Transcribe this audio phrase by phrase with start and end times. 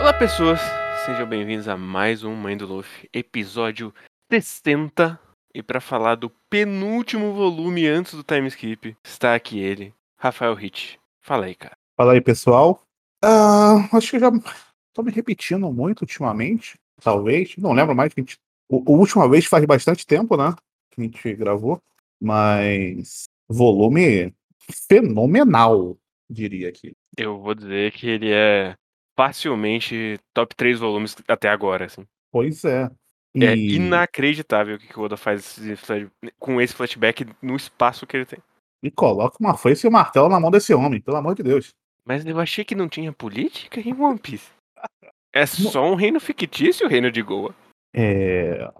[0.00, 0.58] Olá, pessoas!
[1.04, 3.92] Sejam bem-vindos a mais um Mãe do Luffy, episódio
[4.30, 5.20] 60.
[5.54, 10.98] E para falar do penúltimo volume antes do time skip, está aqui ele, Rafael Hit.
[11.20, 11.76] Fala aí, cara.
[11.94, 12.82] Fala aí, pessoal.
[13.22, 14.30] Ah, acho que já
[14.94, 17.54] tô me repetindo muito ultimamente, talvez.
[17.58, 18.38] Não lembro mais a gente.
[18.68, 20.54] O, última vez faz bastante tempo, né?
[20.90, 21.78] Que a gente gravou.
[22.20, 24.34] Mas volume
[24.70, 25.96] fenomenal,
[26.28, 26.92] diria aqui.
[27.16, 28.74] Eu vou dizer que ele é
[29.16, 32.06] facilmente top 3 volumes até agora, assim.
[32.30, 32.90] Pois é.
[33.36, 35.58] É E- inacreditável o que o Oda faz
[36.38, 38.38] com esse flashback no espaço que ele tem.
[38.82, 41.74] E coloca uma foice e um martelo na mão desse homem, pelo amor de Deus.
[42.04, 44.50] Mas eu achei que não tinha política em One Piece.
[45.32, 47.54] É só um reino fictício o reino de Goa.
[47.94, 48.70] É,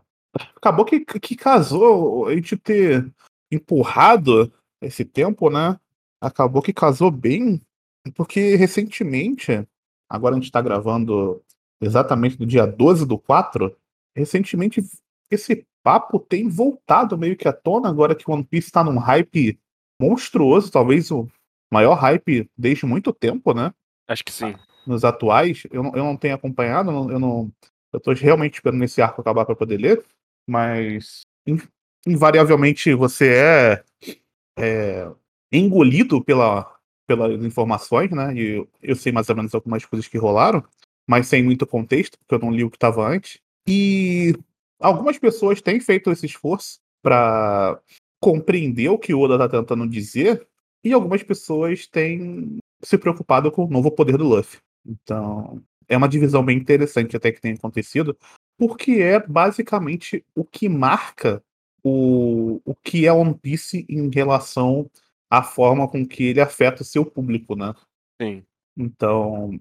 [0.57, 3.11] Acabou que, que casou a gente ter
[3.51, 5.79] empurrado esse tempo, né?
[6.21, 7.61] Acabou que casou bem,
[8.15, 9.67] porque recentemente,
[10.09, 11.43] agora a gente tá gravando
[11.81, 13.75] exatamente no dia 12 do 4,
[14.17, 14.83] recentemente
[15.31, 18.99] esse papo tem voltado meio que à tona, agora que o One Piece tá num
[18.99, 19.59] hype
[20.01, 21.29] monstruoso, talvez o
[21.71, 23.73] maior hype desde muito tempo, né?
[24.09, 24.55] Acho que sim.
[24.87, 27.53] nos atuais, eu não, eu não tenho acompanhado, eu não,
[27.93, 30.05] eu tô realmente esperando esse arco acabar para poder ler,
[30.49, 31.61] mas in-
[32.07, 33.85] invariavelmente você é,
[34.59, 35.11] é
[35.53, 36.71] engolido pela,
[37.07, 38.35] pelas informações, né?
[38.35, 40.63] E eu, sei mais ou menos algumas coisas que rolaram,
[41.07, 43.41] mas sem muito contexto, porque eu não li o que estava antes.
[43.67, 44.35] E
[44.79, 47.81] algumas pessoas têm feito esse esforço para
[48.21, 50.47] compreender o que o Oda está tentando dizer,
[50.85, 54.59] e algumas pessoas têm se preocupado com o novo poder do Luffy.
[54.87, 58.17] Então, é uma divisão bem interessante até que tem acontecido,
[58.57, 61.43] porque é basicamente o que marca
[61.83, 64.91] o, o que é One Piece em relação
[65.31, 67.75] à forma com que ele afeta o seu público, né?
[68.21, 68.43] Sim.
[68.77, 69.59] Então,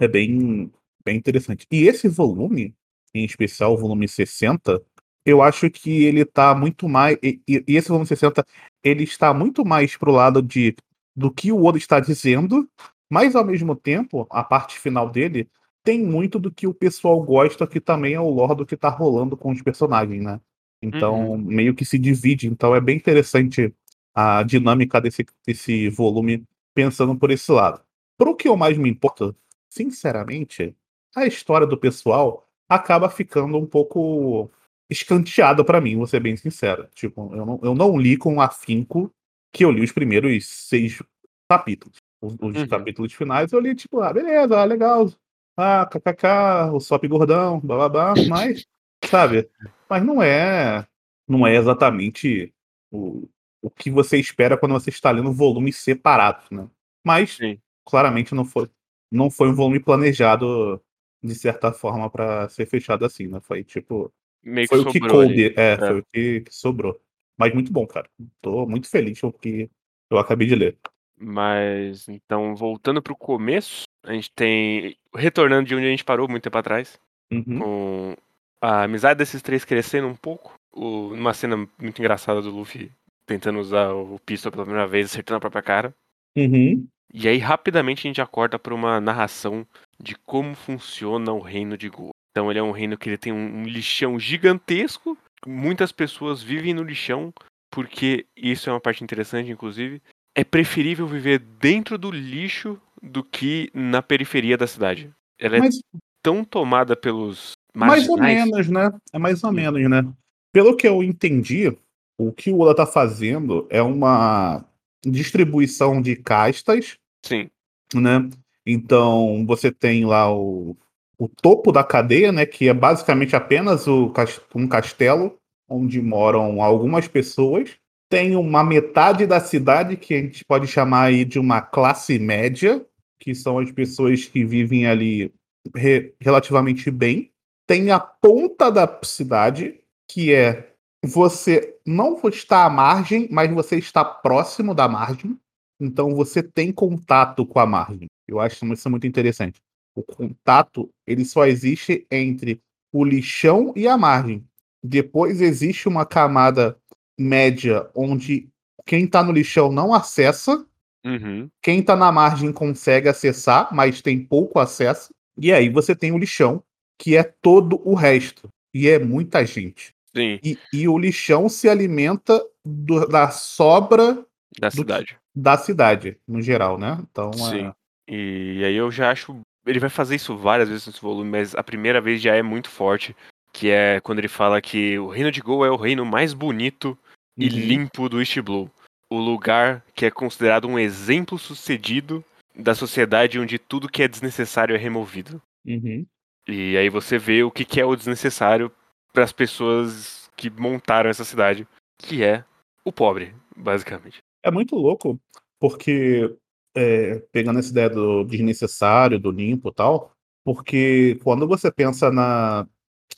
[0.00, 0.70] é bem,
[1.04, 1.66] bem interessante.
[1.70, 2.74] E esse volume,
[3.14, 4.82] em especial o volume 60,
[5.24, 7.16] eu acho que ele tá muito mais.
[7.22, 8.44] E, e- esse volume 60,
[8.82, 10.74] ele está muito mais pro lado de
[11.14, 12.68] do que o Oda está dizendo,
[13.10, 15.48] mas ao mesmo tempo, a parte final dele
[15.82, 18.88] tem muito do que o pessoal gosta, que também é o lore do que tá
[18.90, 20.40] rolando com os personagens, né?
[20.88, 22.46] Então, meio que se divide.
[22.46, 23.72] Então, é bem interessante
[24.14, 27.80] a dinâmica desse, desse volume pensando por esse lado.
[28.18, 29.34] Pro que eu mais me importo,
[29.68, 30.74] sinceramente,
[31.14, 34.50] a história do pessoal acaba ficando um pouco
[34.90, 36.88] escanteada pra mim, vou ser bem sincero.
[36.94, 39.10] Tipo, eu não, eu não li com afinco
[39.52, 41.02] que eu li os primeiros seis
[41.48, 41.96] capítulos.
[42.20, 42.68] Os, os Uhum.
[42.68, 45.10] capítulos finais eu li, tipo, ah, beleza, ah, legal.
[45.56, 48.66] Ah, kkk, o Sop gordão, blá blá blá, mas,
[49.04, 49.48] sabe?
[49.88, 50.86] Mas não é,
[51.28, 52.52] não é exatamente
[52.90, 53.28] o,
[53.62, 56.68] o que você espera quando você está lendo volumes separados, né?
[57.04, 57.58] Mas, Sim.
[57.84, 58.68] claramente não foi,
[59.10, 60.80] não foi um volume planejado
[61.22, 63.40] de certa forma para ser fechado assim, né?
[63.40, 64.12] Foi tipo,
[64.42, 65.76] Meio foi que o que coube, é, É.
[65.76, 67.00] foi o que, que sobrou.
[67.38, 68.08] Mas muito bom, cara.
[68.40, 69.68] Tô muito feliz com o que
[70.10, 70.78] eu acabei de ler.
[71.18, 74.96] Mas, então, voltando pro começo, a gente tem.
[75.14, 76.98] Retornando de onde a gente parou muito tempo atrás,
[77.32, 77.58] Uhum.
[77.58, 78.16] com
[78.60, 80.54] a amizade desses três crescendo um pouco.
[80.72, 82.90] O, uma cena muito engraçada do Luffy
[83.26, 85.94] tentando usar o pistol pela primeira vez, acertando a própria cara.
[86.36, 86.86] Uhum.
[87.12, 89.66] E aí, rapidamente, a gente acorda pra uma narração
[90.00, 92.10] de como funciona o reino de Goa.
[92.30, 95.16] Então, ele é um reino que ele tem um, um lixão gigantesco.
[95.46, 97.32] Muitas pessoas vivem no lixão,
[97.70, 100.00] porque isso é uma parte interessante, inclusive.
[100.34, 105.10] É preferível viver dentro do lixo do que na periferia da cidade.
[105.38, 105.80] Ela é Mas
[106.22, 108.92] tão tomada pelos mais ou menos, né?
[109.12, 109.56] É mais ou Sim.
[109.56, 110.06] menos, né?
[110.52, 111.76] Pelo que eu entendi,
[112.18, 114.64] o que o Oda tá fazendo é uma
[115.04, 117.48] distribuição de castas, Sim,
[117.94, 118.28] né?
[118.64, 120.76] Então, você tem lá o,
[121.18, 122.44] o topo da cadeia, né?
[122.46, 124.12] Que é basicamente apenas o,
[124.54, 125.38] um castelo
[125.68, 127.76] onde moram algumas pessoas.
[128.08, 132.84] Tem uma metade da cidade que a gente pode chamar aí de uma classe média,
[133.20, 135.32] que são as pessoas que vivem ali
[135.74, 137.30] re- relativamente bem.
[137.66, 140.72] Tem a ponta da cidade, que é
[141.04, 145.38] você não está à margem, mas você está próximo da margem.
[145.80, 148.08] Então você tem contato com a margem.
[148.26, 149.60] Eu acho isso muito interessante.
[149.94, 152.60] O contato ele só existe entre
[152.92, 154.44] o lixão e a margem.
[154.82, 156.76] Depois existe uma camada
[157.18, 158.48] média onde
[158.84, 160.64] quem está no lixão não acessa,
[161.04, 165.12] uhum, quem está na margem consegue acessar, mas tem pouco acesso.
[165.36, 166.62] E aí você tem o lixão,
[166.98, 168.48] que é todo o resto.
[168.74, 169.94] E é muita gente.
[170.14, 174.24] sim, E, e o lixão se alimenta do- da sobra
[174.58, 175.16] da do cidade.
[175.34, 176.98] da cidade, no geral, né?
[177.10, 177.66] Então, Sim.
[177.66, 177.72] é...
[178.08, 179.38] E aí eu já acho.
[179.66, 182.68] Ele vai fazer isso várias vezes nesse volume, mas a primeira vez já é muito
[182.70, 183.16] forte.
[183.52, 186.96] Que é quando ele fala que o reino de Gol é o reino mais bonito
[187.36, 187.54] e Uhum.
[187.54, 188.70] limpo do East Blue.
[189.10, 194.74] O lugar que é considerado um exemplo sucedido da sociedade onde tudo que é desnecessário
[194.74, 195.42] é removido.
[195.66, 196.06] Uhum.
[196.48, 198.70] E aí você vê o que, que é o desnecessário
[199.12, 201.66] para as pessoas que montaram essa cidade,
[201.98, 202.44] que é
[202.84, 204.18] o pobre, basicamente.
[204.42, 205.18] É muito louco,
[205.58, 206.36] porque
[206.76, 210.12] é, pegando essa ideia do desnecessário, do limpo e tal,
[210.44, 212.68] porque quando você pensa na,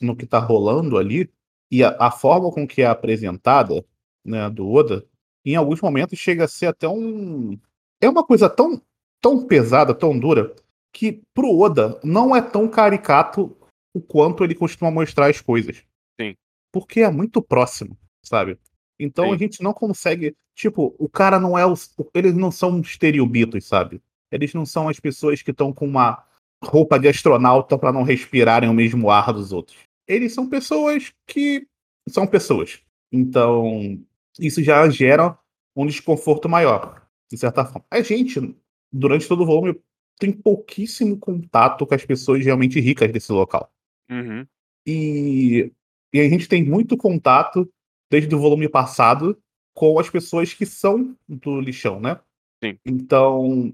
[0.01, 1.29] no que tá rolando ali,
[1.71, 3.85] e a, a forma com que é apresentada,
[4.25, 5.05] né, do Oda,
[5.45, 7.59] em alguns momentos chega a ser até um.
[8.01, 8.81] É uma coisa tão,
[9.21, 10.55] tão pesada, tão dura,
[10.93, 13.55] que pro Oda não é tão caricato
[13.93, 15.83] o quanto ele costuma mostrar as coisas.
[16.19, 16.35] Sim.
[16.71, 18.57] Porque é muito próximo, sabe?
[18.99, 19.33] Então Sim.
[19.33, 20.35] a gente não consegue.
[20.55, 21.95] Tipo, o cara não é os.
[22.13, 24.01] Eles não são estereobitos, sabe?
[24.31, 26.23] Eles não são as pessoas que estão com uma
[26.63, 29.77] roupa de astronauta para não respirarem o mesmo ar dos outros.
[30.07, 31.65] Eles são pessoas que
[32.09, 32.81] são pessoas.
[33.11, 33.99] Então,
[34.39, 35.37] isso já gera
[35.75, 37.01] um desconforto maior,
[37.31, 37.85] de certa forma.
[37.89, 38.55] A gente,
[38.91, 39.79] durante todo o volume,
[40.19, 43.71] tem pouquíssimo contato com as pessoas realmente ricas desse local.
[44.11, 44.45] Uhum.
[44.85, 45.71] E,
[46.13, 47.67] e a gente tem muito contato,
[48.11, 49.37] desde o volume passado,
[49.73, 52.19] com as pessoas que são do lixão, né?
[52.61, 52.77] Sim.
[52.85, 53.73] Então,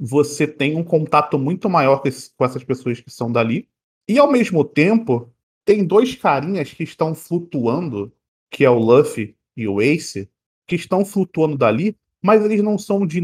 [0.00, 3.68] você tem um contato muito maior com, esse- com essas pessoas que são dali.
[4.08, 5.30] E, ao mesmo tempo,
[5.64, 8.10] tem dois carinhas que estão flutuando,
[8.50, 10.28] que é o Luffy e o Ace,
[10.66, 13.20] que estão flutuando dali, mas eles não são de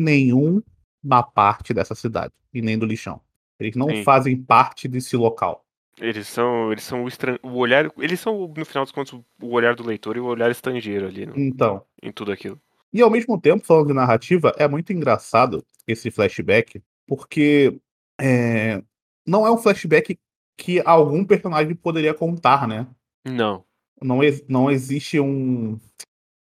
[1.08, 3.20] nenhuma parte dessa cidade, e nem do lixão.
[3.58, 4.04] Eles não Sim.
[4.04, 5.64] fazem parte desse local.
[6.00, 7.38] Eles são, eles são o, estran...
[7.42, 10.50] o olhar, eles são no final dos contos o olhar do leitor e o olhar
[10.50, 12.60] estrangeiro ali no- Então, em tudo aquilo.
[12.92, 17.80] E ao mesmo tempo, falando de narrativa, é muito engraçado esse flashback, porque
[18.20, 18.82] é,
[19.26, 20.18] não é um flashback
[20.56, 22.86] que algum personagem poderia contar, né?
[23.24, 23.64] Não.
[24.00, 25.78] Não, não existe um.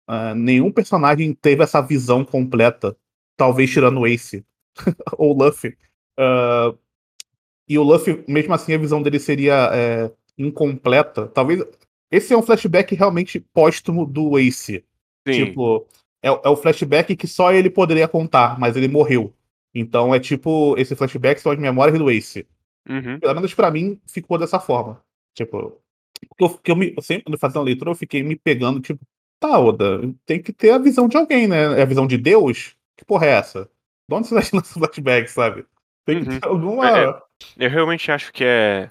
[0.08, 2.96] ah, nenhum personagem teve essa visão completa,
[3.36, 4.46] talvez tirando o Ace
[5.18, 5.77] ou o Luffy.
[6.18, 6.74] Ah,
[7.68, 11.27] e o Luffy, mesmo assim, a visão dele seria é, incompleta.
[11.27, 11.63] Talvez.
[12.09, 14.83] Esse é um flashback realmente póstumo do Ace.
[15.27, 15.45] Sim.
[15.45, 15.85] Tipo,
[16.24, 19.33] é, é o flashback que só ele poderia contar, mas ele morreu.
[19.75, 22.47] Então é tipo, esse flashback são as memórias do Ace.
[22.89, 23.19] Uhum.
[23.19, 25.01] Pelo menos pra mim, ficou dessa forma.
[25.35, 25.81] Tipo,
[26.30, 29.06] porque eu, porque eu, me, eu sempre fazendo a leitura, eu fiquei me pegando, tipo,
[29.39, 31.77] tá, Oda, tem que ter a visão de alguém, né?
[31.77, 32.75] É a visão de Deus?
[32.95, 33.69] Que porra é essa?
[34.09, 35.65] De onde você tá tirando esse flashback, sabe?
[36.06, 36.39] Tem que Uhum.
[36.39, 36.89] ter alguma.
[36.89, 37.21] É,
[37.57, 38.89] Eu realmente acho que é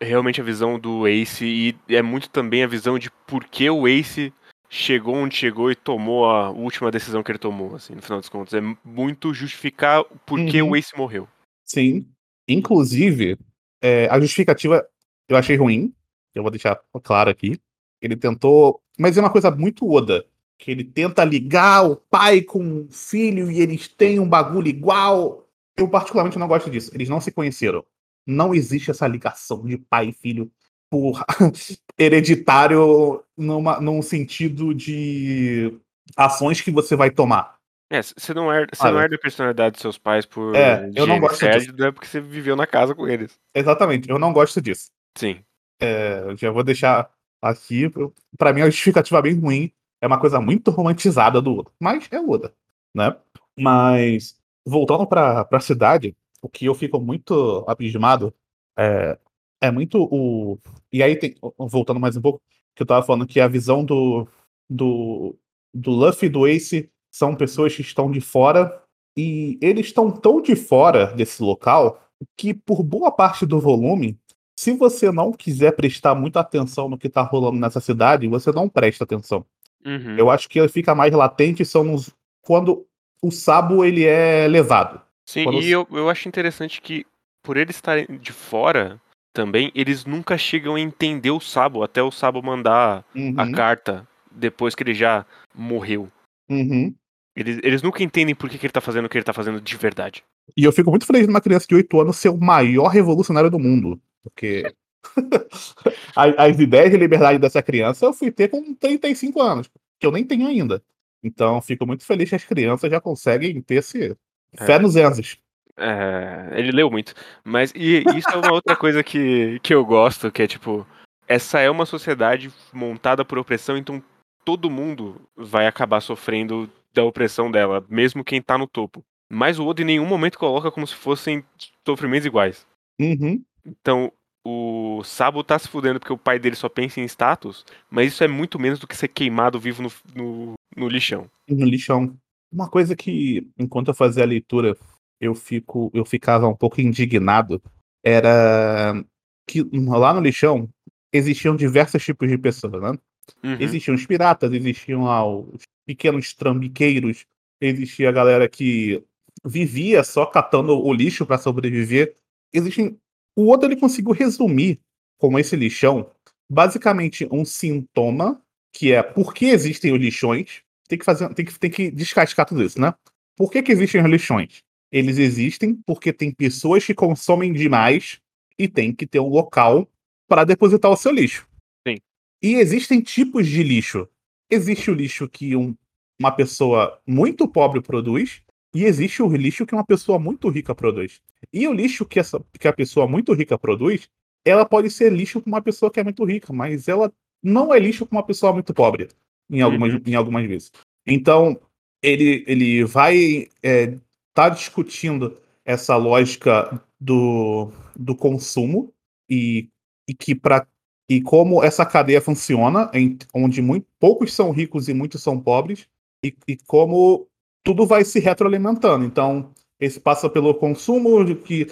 [0.00, 3.68] é realmente a visão do Ace e é muito também a visão de por que
[3.68, 4.32] o Ace
[4.70, 8.28] chegou onde chegou e tomou a última decisão que ele tomou, assim, no final dos
[8.28, 8.54] contos.
[8.54, 10.70] É muito justificar por que Uhum.
[10.70, 11.28] o Ace morreu.
[11.64, 12.06] Sim.
[12.48, 13.36] Inclusive,
[13.82, 14.86] é, a justificativa
[15.28, 15.92] eu achei ruim.
[16.34, 17.58] Eu vou deixar claro aqui.
[18.00, 18.80] Ele tentou.
[18.98, 20.24] Mas é uma coisa muito Oda.
[20.58, 25.48] Que ele tenta ligar o pai com o filho e eles têm um bagulho igual.
[25.76, 26.90] Eu, particularmente, não gosto disso.
[26.94, 27.84] Eles não se conheceram.
[28.26, 30.50] Não existe essa ligação de pai e filho
[30.90, 31.24] por
[31.98, 35.76] hereditário numa, num sentido de
[36.16, 37.56] ações que você vai tomar.
[37.90, 39.04] É, você não herda, você não Olha.
[39.04, 41.70] herda a personalidade dos seus pais por É, eu não gosto disso.
[41.70, 43.38] herda porque você viveu na casa com eles.
[43.54, 44.90] Exatamente, eu não gosto disso.
[45.16, 45.40] Sim.
[45.80, 47.10] Eu já vou deixar
[47.42, 47.90] aqui.
[48.38, 49.72] Pra mim, a justificativa é bem ruim.
[50.02, 51.70] É uma coisa muito romantizada do Oda.
[51.80, 52.52] Mas é Oda,
[52.92, 53.16] né?
[53.56, 58.34] Mas, voltando pra, pra cidade, o que eu fico muito abismado
[58.76, 59.16] é,
[59.60, 60.58] é muito o.
[60.92, 62.42] E aí, tem, voltando mais um pouco,
[62.74, 64.26] que eu tava falando que a visão do,
[64.68, 65.36] do,
[65.72, 68.82] do Luffy e do Ace são pessoas que estão de fora.
[69.16, 72.02] E eles estão tão de fora desse local
[72.36, 74.18] que, por boa parte do volume,
[74.58, 78.68] se você não quiser prestar muita atenção no que tá rolando nessa cidade, você não
[78.68, 79.46] presta atenção.
[79.84, 80.16] Uhum.
[80.16, 82.10] Eu acho que ele fica mais latente são nos,
[82.40, 82.86] quando
[83.22, 85.00] o Sabo ele é levado.
[85.26, 87.06] Sim, quando e eu, eu acho interessante que,
[87.42, 89.00] por eles estarem de fora,
[89.32, 93.04] também, eles nunca chegam a entender o Sabo, até o Sabo mandar
[93.36, 95.24] a Uhum, carta depois que ele já
[95.54, 96.10] morreu.
[96.48, 96.94] uhum.
[97.34, 99.58] Eles, eles nunca entendem por que, que ele tá fazendo o que ele tá fazendo
[99.58, 100.22] de verdade.
[100.54, 103.50] E eu fico muito feliz de uma criança de 8 anos ser o maior revolucionário
[103.50, 103.98] do mundo.
[104.22, 104.70] Porque
[106.16, 110.12] as, as ideias de liberdade dessa criança eu fui ter com 35 anos, que eu
[110.12, 110.82] nem tenho ainda.
[111.22, 114.16] Então fico muito feliz que as crianças já conseguem ter esse
[114.56, 114.78] fé É.
[114.78, 115.38] nos Enzos.
[115.76, 117.14] É, ele leu muito.
[117.44, 120.86] Mas e isso é uma outra coisa que, que eu gosto, que é tipo,
[121.26, 124.02] essa é uma sociedade montada por opressão, então
[124.44, 129.04] todo mundo vai acabar sofrendo da opressão dela, mesmo quem tá no topo.
[129.30, 131.42] Mas o Oda em nenhum momento coloca como se fossem
[131.86, 132.66] sofrimentos iguais.
[133.00, 133.42] Uhum.
[133.64, 134.12] Então,
[134.44, 138.24] o Sabo tá se fudendo porque o pai dele só pensa em status, mas isso
[138.24, 141.30] é muito menos do que ser queimado vivo no, no, no lixão.
[141.48, 142.16] No lixão.
[142.52, 144.76] Uma coisa que, enquanto eu fazia a leitura,
[145.20, 147.62] eu, fico, eu ficava um pouco indignado
[148.04, 149.04] era
[149.46, 150.68] que lá no lixão
[151.12, 152.98] existiam diversos tipos de pessoas, né?
[153.42, 153.56] Uhum.
[153.60, 157.24] Existiam os piratas, existiam lá os pequenos trambiqueiros,
[157.60, 159.02] existia a galera que
[159.44, 162.16] vivia só catando o lixo para sobreviver.
[162.52, 162.98] Existem.
[163.36, 164.80] O outro ele conseguiu resumir
[165.18, 166.10] como esse lixão
[166.50, 170.62] basicamente um sintoma que é por que existem os lixões.
[170.88, 172.94] Tem que fazer, tem que, tem que descascar tudo isso, né?
[173.36, 174.62] Por que, que existem os lixões?
[174.90, 178.20] Eles existem porque tem pessoas que consomem demais
[178.58, 179.88] e tem que ter um local
[180.28, 181.46] para depositar o seu lixo.
[181.86, 181.96] Sim.
[182.42, 184.06] E existem tipos de lixo.
[184.50, 185.74] Existe o lixo que um,
[186.20, 188.42] uma pessoa muito pobre produz
[188.74, 191.20] e existe o lixo que uma pessoa muito rica produz.
[191.52, 194.08] E o lixo que, essa, que a pessoa muito rica produz,
[194.44, 197.12] ela pode ser lixo para uma pessoa que é muito rica, mas ela
[197.42, 199.08] não é lixo para uma pessoa muito pobre,
[199.50, 200.00] em algumas, Uhum.
[200.06, 200.72] em algumas vezes.
[201.06, 201.60] Então,
[202.02, 203.98] ele, ele vai é,
[204.32, 208.92] tá discutindo essa lógica do, do consumo
[209.28, 209.68] e,
[210.08, 210.66] e que para
[211.08, 215.86] e como essa cadeia funciona, em, onde muito, poucos são ricos e muitos são pobres,
[216.24, 217.28] e, e como
[217.62, 219.04] tudo vai se retroalimentando.
[219.04, 221.68] Então, esse passa pelo consumo de que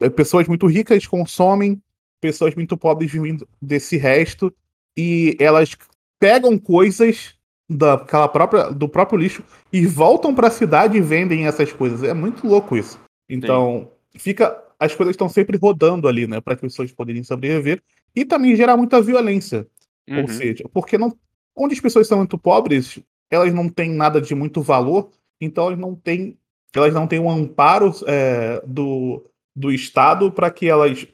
[0.00, 1.80] é, pessoas muito ricas consomem,
[2.20, 4.52] pessoas muito pobres vivem desse resto,
[4.96, 5.76] e elas
[6.18, 7.34] pegam coisas
[7.68, 12.02] daquela própria, do próprio lixo e voltam para a cidade e vendem essas coisas.
[12.02, 12.98] É muito louco isso.
[13.28, 17.82] Então, fica as coisas estão sempre rodando ali, né, para que as pessoas poderem sobreviver
[18.16, 19.66] e também gerar muita violência.
[20.08, 20.22] Uhum.
[20.22, 21.14] Ou seja, porque não,
[21.54, 22.98] onde as pessoas são muito pobres,
[23.30, 25.10] elas não têm nada de muito valor,
[25.40, 26.36] então elas não têm,
[26.74, 31.06] elas não têm um amparo é, do, do Estado para que elas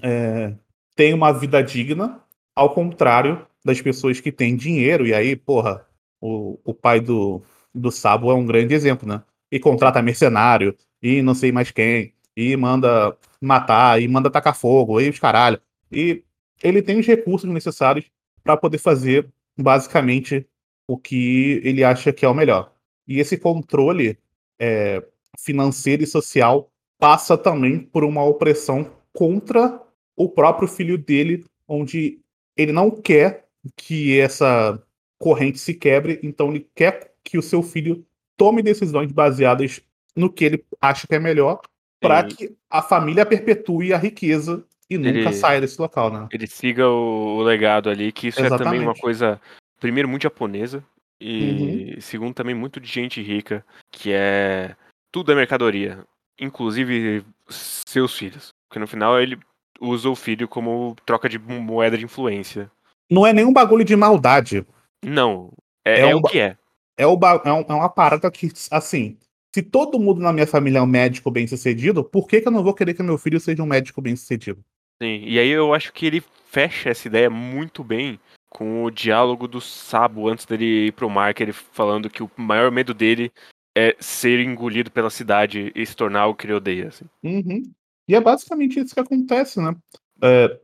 [0.00, 0.54] é,
[0.94, 2.20] tenham uma vida digna,
[2.54, 5.84] ao contrário das pessoas que têm dinheiro, e aí, porra,
[6.20, 7.42] o, o pai do,
[7.74, 9.22] do Sabo é um grande exemplo, né?
[9.50, 15.00] E contrata mercenário, e não sei mais quem, e manda matar, e manda tacar fogo,
[15.00, 15.60] e os caralho.
[15.90, 16.22] E
[16.62, 18.06] ele tem os recursos necessários
[18.42, 20.46] para poder fazer basicamente
[20.86, 22.72] o que ele acha que é o melhor.
[23.06, 24.18] E esse controle
[24.58, 25.02] é,
[25.38, 29.80] financeiro e social passa também por uma opressão contra
[30.16, 32.20] o próprio filho dele, onde
[32.56, 34.80] ele não quer que essa
[35.18, 38.04] corrente se quebre, então ele quer que o seu filho
[38.36, 39.80] tome decisões baseadas
[40.14, 41.60] no que ele acha que é melhor,
[42.00, 46.28] para que a família perpetue a riqueza e nunca Ele- saia desse local, né?
[46.30, 49.00] Ele siga o, legado ali, que isso é também uma Exatamente.
[49.00, 49.40] coisa,
[49.80, 50.84] primeiro, muito japonesa,
[51.20, 54.76] e segundo, também muito de gente rica, que é
[55.12, 56.04] tudo é mercadoria,
[56.38, 58.48] inclusive seus filhos.
[58.68, 59.38] Porque no final ele
[59.80, 62.70] usa o filho como troca de moeda de influência.
[63.10, 64.66] Não é nenhum bagulho de maldade.
[65.04, 65.52] Não,
[65.84, 66.56] é, É é um o que é.
[66.96, 69.16] É, o é, um- é uma parada que, assim,
[69.54, 72.52] se todo mundo na minha família é um médico bem sucedido, por que, que eu
[72.52, 74.64] não vou querer que meu filho seja um médico bem sucedido?
[75.02, 78.18] Sim, e aí eu acho que ele fecha essa ideia muito bem
[78.54, 82.30] com o diálogo do Sabo antes dele ir pro mar, que ele falando que o
[82.36, 83.32] maior medo dele
[83.76, 86.86] é ser engolido pela cidade e se tornar o que ele odeia.
[86.86, 87.04] Assim.
[87.24, 87.64] Uhum.
[88.06, 89.74] E é basicamente isso que acontece, né?
[90.22, 90.56] É,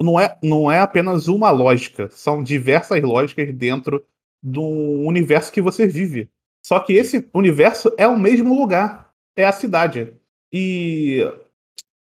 [0.00, 4.04] não, é, não é apenas uma lógica, são diversas lógicas dentro
[4.42, 6.28] do universo que você vive.
[6.66, 10.12] Só que esse universo é o mesmo lugar, é a cidade.
[10.52, 11.20] E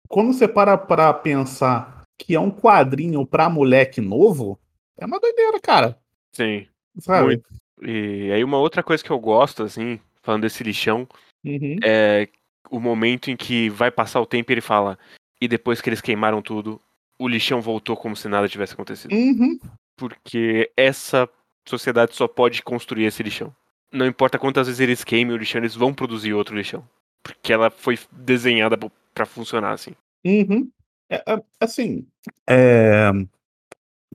[0.08, 4.56] quando você para para pensar que é um quadrinho pra moleque novo,
[4.98, 5.98] é uma doideira, cara.
[6.32, 6.66] Sim,
[6.98, 7.24] Sabe?
[7.26, 7.44] muito.
[7.82, 11.06] E aí uma outra coisa que eu gosto, assim, falando desse lixão,
[11.44, 11.76] Uhum.
[11.84, 12.28] é
[12.70, 14.98] o momento em que vai passar o tempo e ele fala,
[15.40, 16.80] e depois que eles queimaram tudo,
[17.18, 19.12] o lixão voltou como se nada tivesse acontecido.
[19.12, 19.58] Uhum.
[19.96, 21.28] Porque essa
[21.66, 23.54] sociedade só pode construir esse lixão.
[23.92, 26.86] Não importa quantas vezes eles queimem o lixão, eles vão produzir outro lixão.
[27.22, 28.76] Porque ela foi desenhada
[29.14, 29.92] pra funcionar assim.
[30.24, 30.68] Uhum.
[31.08, 32.04] É, é, assim,
[32.48, 33.10] é...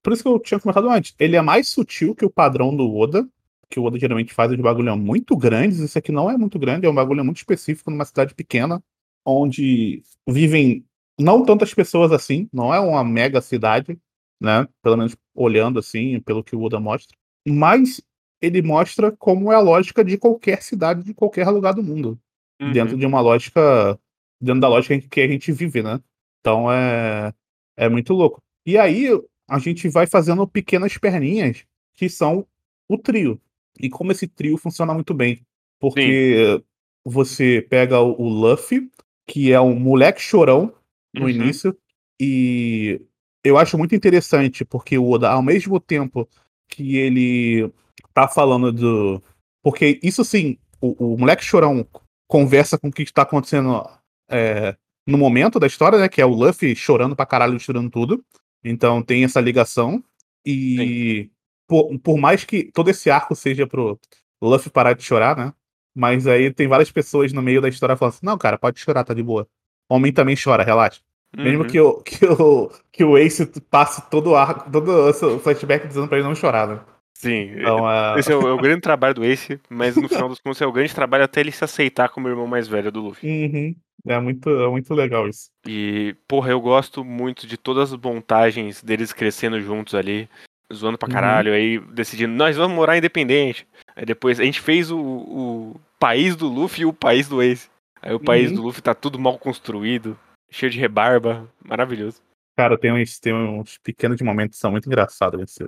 [0.01, 2.93] por isso que eu tinha comentado antes, ele é mais sutil que o padrão do
[2.95, 3.27] Oda,
[3.69, 6.85] que o Oda geralmente faz os bagulhos muito grandes, esse aqui não é muito grande,
[6.85, 8.83] é um bagulho muito específico numa cidade pequena,
[9.25, 10.85] onde vivem
[11.19, 13.97] não tantas pessoas assim, não é uma mega cidade,
[14.39, 17.15] né, pelo menos olhando assim, pelo que o Oda mostra,
[17.47, 18.01] mas
[18.41, 22.19] ele mostra como é a lógica de qualquer cidade, de qualquer lugar do mundo
[22.61, 22.71] Uhum.
[22.71, 23.99] dentro de uma lógica,
[24.39, 25.99] dentro da lógica que a gente vive, né?
[26.39, 27.33] Então é,
[27.75, 28.39] é muito louco.
[28.65, 29.07] E aí
[29.51, 32.47] a gente vai fazendo pequenas perninhas que são
[32.87, 33.39] o trio.
[33.77, 35.45] e como esse trio funciona muito bem.
[35.77, 36.63] Porque Sim.
[37.03, 38.89] você pega o Luffy,
[39.27, 40.73] que é um moleque chorão
[41.13, 41.29] no uhum.
[41.29, 41.77] início,
[42.19, 43.01] e
[43.43, 46.27] eu acho muito interessante, porque o Oda, ao mesmo tempo
[46.69, 47.69] que ele
[48.13, 49.21] tá falando do.
[49.61, 51.85] Porque isso sim, o, o moleque chorão
[52.27, 53.85] conversa com o que está acontecendo
[54.29, 56.07] é, no momento da história, né?
[56.07, 58.23] Que é o Luffy chorando pra caralho, chorando tudo.
[58.63, 60.03] Então tem essa ligação.
[60.45, 61.29] E
[61.67, 63.99] por, por, mais que todo esse arco seja pro
[64.41, 65.53] Luffy parar de chorar, né?
[65.95, 69.03] Mas aí tem várias pessoas no meio da história falando assim: não, cara, pode chorar,
[69.03, 69.47] tá de boa.
[69.89, 71.01] Homem também chora, relaxa.
[71.37, 71.43] Uhum.
[71.43, 75.87] Mesmo que o, que, o, que o Ace passe todo o arco, todo o flashback
[75.87, 76.79] dizendo pra ele não chorar, né?
[77.13, 78.17] Sim, então, uh...
[78.17, 80.65] esse é o, é o, grande trabalho do Ace, mas no final dos contos é
[80.65, 83.29] o grande trabalho até ele se aceitar como o irmão mais velho do Luffy.
[83.29, 83.75] Uhum.
[84.07, 85.51] É muito, é muito legal isso.
[85.67, 90.27] E, porra, eu gosto muito de todas as montagens deles crescendo juntos ali,
[90.73, 91.13] zoando pra uhum.
[91.13, 91.57] caralho, uhum.
[91.57, 93.67] aí decidindo, nós vamos morar independente.
[93.95, 97.69] Aí depois a gente fez o, o país do Luffy e o país do Ace.
[98.01, 98.55] Aí o país uhum.
[98.55, 100.17] do Luffy tá tudo mal construído,
[100.49, 102.19] cheio de rebarba, maravilhoso.
[102.57, 105.63] Cara, tem uns, tem uns pequenos momentos que são muito engraçados nesse,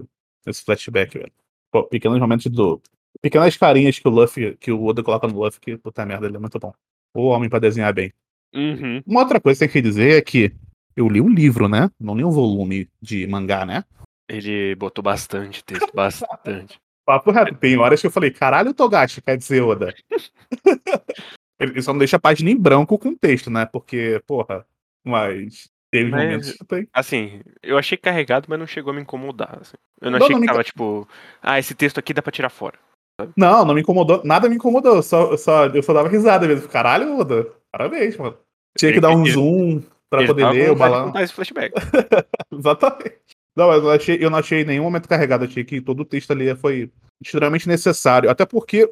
[0.46, 1.32] nesse flashback, velho
[1.74, 2.80] pô, pequenos momentos do.
[3.20, 6.36] Pequenas carinhas que o Luffy, que o Oda coloca no Luffy, que puta merda, ele
[6.36, 6.74] é muito bom.
[7.14, 8.14] O homem para desenhar bem.
[8.54, 9.02] Uhum.
[9.06, 10.54] Uma outra coisa que tem que dizer é que
[10.96, 11.90] eu li um livro, né?
[12.00, 13.84] Não li um volume de mangá, né?
[14.30, 16.80] Ele botou bastante texto, bastante.
[17.06, 19.94] Papo reto, tem horas que eu falei, caralho, Togashi, quer dizer, Oda.
[21.60, 23.66] ele só não deixa a página em branco com texto, né?
[23.66, 24.66] Porque, porra,
[25.04, 29.60] mas Teve mas, momentos que Assim, eu achei carregado, mas não chegou a me incomodar.
[29.62, 29.76] Assim.
[30.02, 31.08] Eu não, não achei não que tava, tipo,
[31.40, 32.80] ah, esse texto aqui dá pra tirar fora.
[33.22, 33.32] Sabe?
[33.38, 34.96] Não, não me incomodou, nada me incomodou.
[34.96, 36.68] Eu só, só, eu só dava risada mesmo.
[36.68, 38.36] Caralho, Oda, parabéns, mano.
[38.76, 41.14] Tinha que dar um zoom pra poder ler o balão.
[41.22, 41.76] esse flashback.
[42.52, 43.20] Exatamente.
[43.56, 45.46] Não, mas eu, achei, eu não achei nenhum momento carregado.
[45.46, 46.92] Achei que todo o texto ali foi
[47.24, 48.32] extremamente necessário.
[48.32, 48.92] Até porque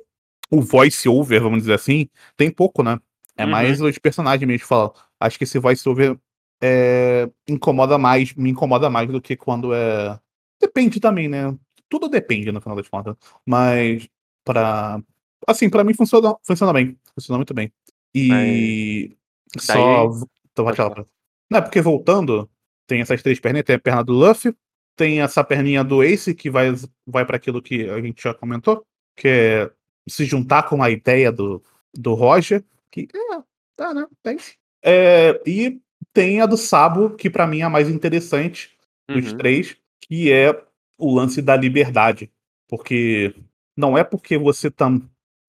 [0.52, 3.00] o voice over, vamos dizer assim, tem pouco, né?
[3.36, 3.50] É uhum.
[3.50, 4.94] mais os personagens mesmo falam.
[5.20, 6.16] Acho que esse voice over
[6.62, 10.20] é, incomoda mais, me incomoda mais do que quando é.
[10.60, 11.56] Depende também, né?
[11.90, 13.16] Tudo depende no final das contas.
[13.46, 14.08] Mas
[14.46, 15.02] para
[15.48, 17.72] assim, para mim funciona, funciona bem, funciona muito bem.
[18.14, 19.16] E
[19.56, 19.66] Mas...
[19.66, 20.24] só Daí...
[20.52, 21.06] então, vai falar.
[21.50, 22.50] Não, é porque voltando,
[22.88, 24.56] tem essas três perninhas, tem a perna do Luffy,
[24.96, 26.72] tem essa perninha do Ace que vai
[27.08, 29.72] vai para aquilo que a gente já comentou, que é
[30.08, 33.42] se juntar com a ideia do, do Roger, que é,
[33.76, 34.06] tá, né?
[34.22, 34.38] Tem.
[34.84, 35.80] É, e
[36.14, 38.72] tem a do Sabo, que para mim é a mais interessante
[39.08, 39.38] dos uhum.
[39.38, 40.60] três, que é
[40.98, 42.32] o lance da liberdade.
[42.68, 43.34] Porque
[43.76, 44.90] não é porque você tá.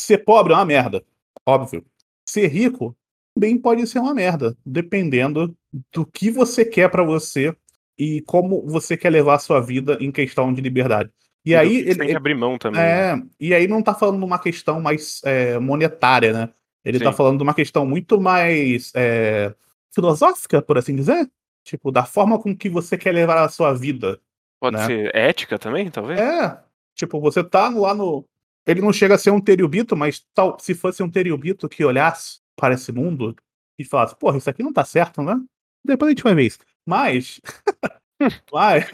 [0.00, 1.04] Ser pobre é uma merda,
[1.46, 1.84] óbvio.
[2.28, 2.96] Ser rico
[3.34, 5.56] também pode ser uma merda, dependendo
[5.92, 7.54] do que você quer para você
[7.98, 11.10] e como você quer levar a sua vida em questão de liberdade.
[11.44, 12.80] E, aí ele tem que abrir mão também.
[12.80, 13.22] É, né?
[13.40, 16.48] e aí não tá falando de uma questão mais é, monetária, né?
[16.84, 17.10] Ele tá Sim.
[17.10, 19.54] tá falando de uma questão muito mais é,
[19.94, 21.30] filosófica, por assim dizer?
[21.64, 24.20] Tipo, da forma com que você quer levar a sua vida.
[24.60, 24.86] Pode né?
[24.86, 26.20] ser ética também, talvez?
[26.20, 26.60] É.
[26.94, 28.24] Tipo, você tá lá no.
[28.66, 32.40] Ele não chega a ser um teriubito, mas tal, se fosse um teriubito que olhasse
[32.56, 33.34] para esse mundo
[33.78, 35.40] e falasse, porra, isso aqui não tá certo, né?
[35.84, 36.58] Depois a gente vai ver isso.
[36.86, 37.40] Mas.
[38.52, 38.90] mas,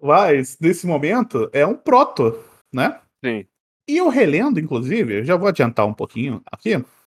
[0.00, 2.38] mas, nesse momento, é um proto,
[2.72, 3.00] né?
[3.24, 3.46] Sim.
[3.88, 6.72] E eu relendo, inclusive, já vou adiantar um pouquinho aqui.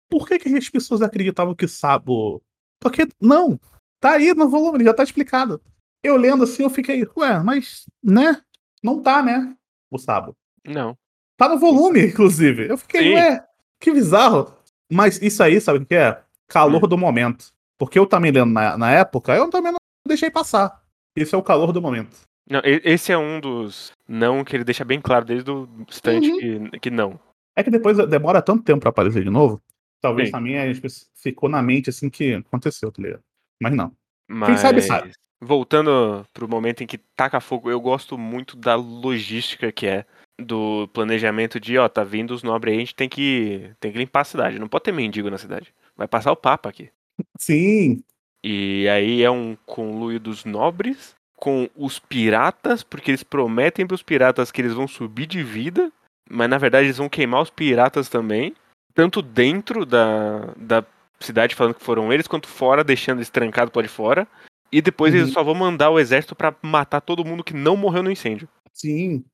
[0.09, 2.42] Por que, que as pessoas acreditavam que Sabo
[2.80, 3.60] porque, não,
[4.00, 5.60] tá aí no volume, já tá explicado.
[6.02, 8.40] Eu lendo assim, eu fiquei, ué, mas, né?
[8.82, 9.54] Não tá, né?
[9.90, 10.34] O Sabo.
[10.66, 10.96] Não.
[11.36, 12.68] Tá no volume, inclusive.
[12.68, 13.14] Eu fiquei, Sim.
[13.14, 13.46] ué,
[13.78, 14.54] que bizarro.
[14.90, 16.22] Mas isso aí, sabe o que é?
[16.48, 16.88] Calor hum.
[16.88, 17.52] do momento.
[17.78, 20.82] Porque eu também lendo na, na época, eu também não deixei passar.
[21.14, 22.16] Esse é o calor do momento.
[22.48, 26.70] Não, esse é um dos não que ele deixa bem claro desde o instante uhum.
[26.70, 27.18] que, que não.
[27.54, 29.62] É que depois demora tanto tempo para aparecer de novo
[30.00, 30.32] Talvez Sim.
[30.32, 33.22] também a gente ficou na mente assim que aconteceu, tá ligado?
[33.62, 33.94] Mas não.
[34.28, 34.48] Mas...
[34.48, 35.12] Quem sabe sabe.
[35.42, 40.04] Voltando pro momento em que taca fogo, eu gosto muito da logística que é
[40.38, 43.98] do planejamento de, ó, tá vindo os nobres aí, a gente tem que, tem que
[43.98, 44.58] limpar a cidade.
[44.58, 45.72] Não pode ter mendigo na cidade.
[45.96, 46.90] Vai passar o Papa aqui.
[47.38, 48.02] Sim.
[48.42, 54.50] E aí é um conluio dos nobres com os piratas, porque eles prometem pros piratas
[54.50, 55.90] que eles vão subir de vida,
[56.28, 58.54] mas na verdade eles vão queimar os piratas também
[58.94, 60.85] tanto dentro da, da
[61.20, 64.26] cidade falando que foram eles, quanto fora, deixando eles trancados por de fora.
[64.72, 65.20] E depois uhum.
[65.20, 68.48] eles só vão mandar o exército para matar todo mundo que não morreu no incêndio.
[68.72, 69.24] Sim.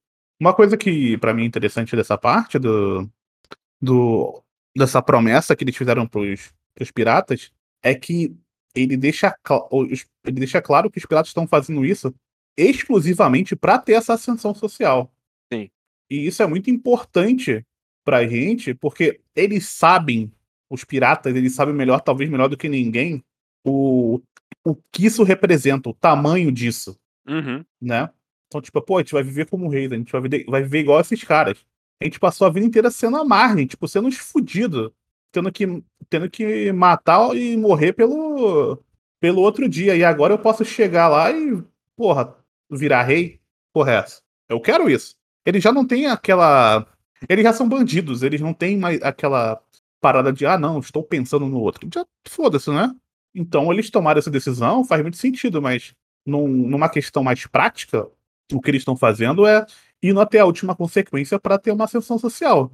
[0.40, 3.08] Uma coisa que para mim é interessante dessa parte do,
[3.80, 4.42] do
[4.76, 7.50] dessa promessa que eles fizeram pros, pros piratas
[7.82, 8.36] é que
[8.74, 9.34] ele deixa,
[10.24, 12.14] ele deixa claro que os piratas estão fazendo isso
[12.56, 15.10] exclusivamente para ter essa ascensão social.
[15.52, 15.70] Sim.
[16.10, 17.64] E isso é muito importante
[18.06, 20.32] pra gente, porque eles sabem,
[20.70, 23.22] os piratas, eles sabem melhor, talvez melhor do que ninguém,
[23.64, 24.20] o,
[24.64, 26.96] o que isso representa, o tamanho disso,
[27.28, 27.64] Uhum.
[27.82, 28.08] né?
[28.46, 30.78] Então, tipo, pô, a gente vai viver como reis, a gente vai viver, vai viver
[30.78, 31.58] igual esses caras.
[32.00, 34.92] A gente passou a vida inteira sendo a margem, tipo, sendo uns fudidos,
[35.32, 38.80] tendo que, tendo que matar e morrer pelo,
[39.18, 39.96] pelo outro dia.
[39.96, 41.60] E agora eu posso chegar lá e,
[41.96, 42.36] porra,
[42.70, 43.40] virar rei?
[43.72, 44.22] Porra, é essa?
[44.48, 45.16] Eu quero isso.
[45.44, 46.86] Eles já não têm aquela.
[47.28, 49.60] Eles já são bandidos, eles não têm mais aquela
[50.00, 51.88] parada de, ah, não, estou pensando no outro.
[51.92, 52.94] Já foda-se, né?
[53.34, 58.06] Então eles tomaram essa decisão, faz muito sentido, mas num- numa questão mais prática,
[58.52, 59.64] o que eles estão fazendo é
[60.02, 62.70] indo até a última consequência para ter uma ascensão social.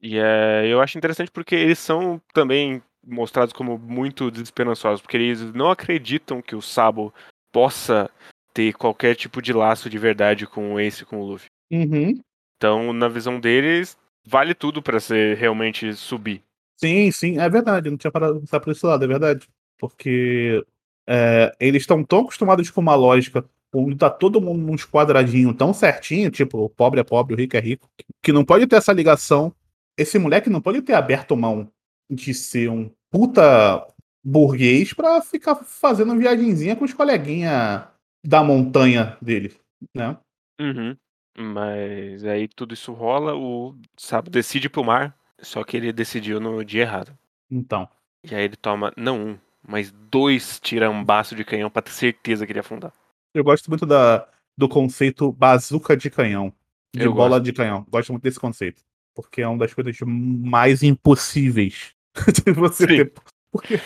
[0.00, 5.52] E é, eu acho interessante porque eles são também mostrados como muito desesperançosos, porque eles
[5.52, 7.12] não acreditam que o Sabo
[7.50, 8.08] possa
[8.54, 11.48] ter qualquer tipo de laço de verdade com o Ace e com o Luffy.
[11.70, 12.20] Uhum.
[12.58, 16.42] Então, na visão deles, vale tudo pra ser realmente subir.
[16.76, 17.86] Sim, sim, é verdade.
[17.86, 19.48] eu Não tinha parado de pensar por esse lado, é verdade.
[19.78, 20.64] Porque
[21.08, 25.72] é, eles estão tão acostumados com uma lógica onde tá todo mundo nos quadradinhos tão
[25.72, 27.88] certinho, tipo, o pobre é pobre, o rico é rico,
[28.22, 29.54] que não pode ter essa ligação.
[29.96, 31.70] Esse moleque não pode ter aberto mão
[32.10, 33.86] de ser um puta
[34.24, 37.84] burguês pra ficar fazendo viagenzinha com os coleguinhas
[38.26, 39.54] da montanha dele,
[39.94, 40.16] né?
[40.60, 40.96] Uhum.
[41.38, 46.40] Mas aí tudo isso rola, o Sabo decide ir pro mar, só que ele decidiu
[46.40, 47.16] no dia errado.
[47.48, 47.88] Então.
[48.24, 52.50] E aí ele toma, não um, mas dois tirambaços de canhão pra ter certeza que
[52.50, 52.92] ele ia afundar.
[53.32, 56.52] Eu gosto muito da, do conceito bazuca de canhão.
[56.92, 57.44] De Eu bola gosto.
[57.44, 57.86] de canhão.
[57.88, 58.82] Gosto muito desse conceito.
[59.14, 61.92] Porque é uma das coisas mais impossíveis
[62.44, 62.96] de você Sim.
[62.96, 63.12] ter.
[63.52, 63.80] Porque.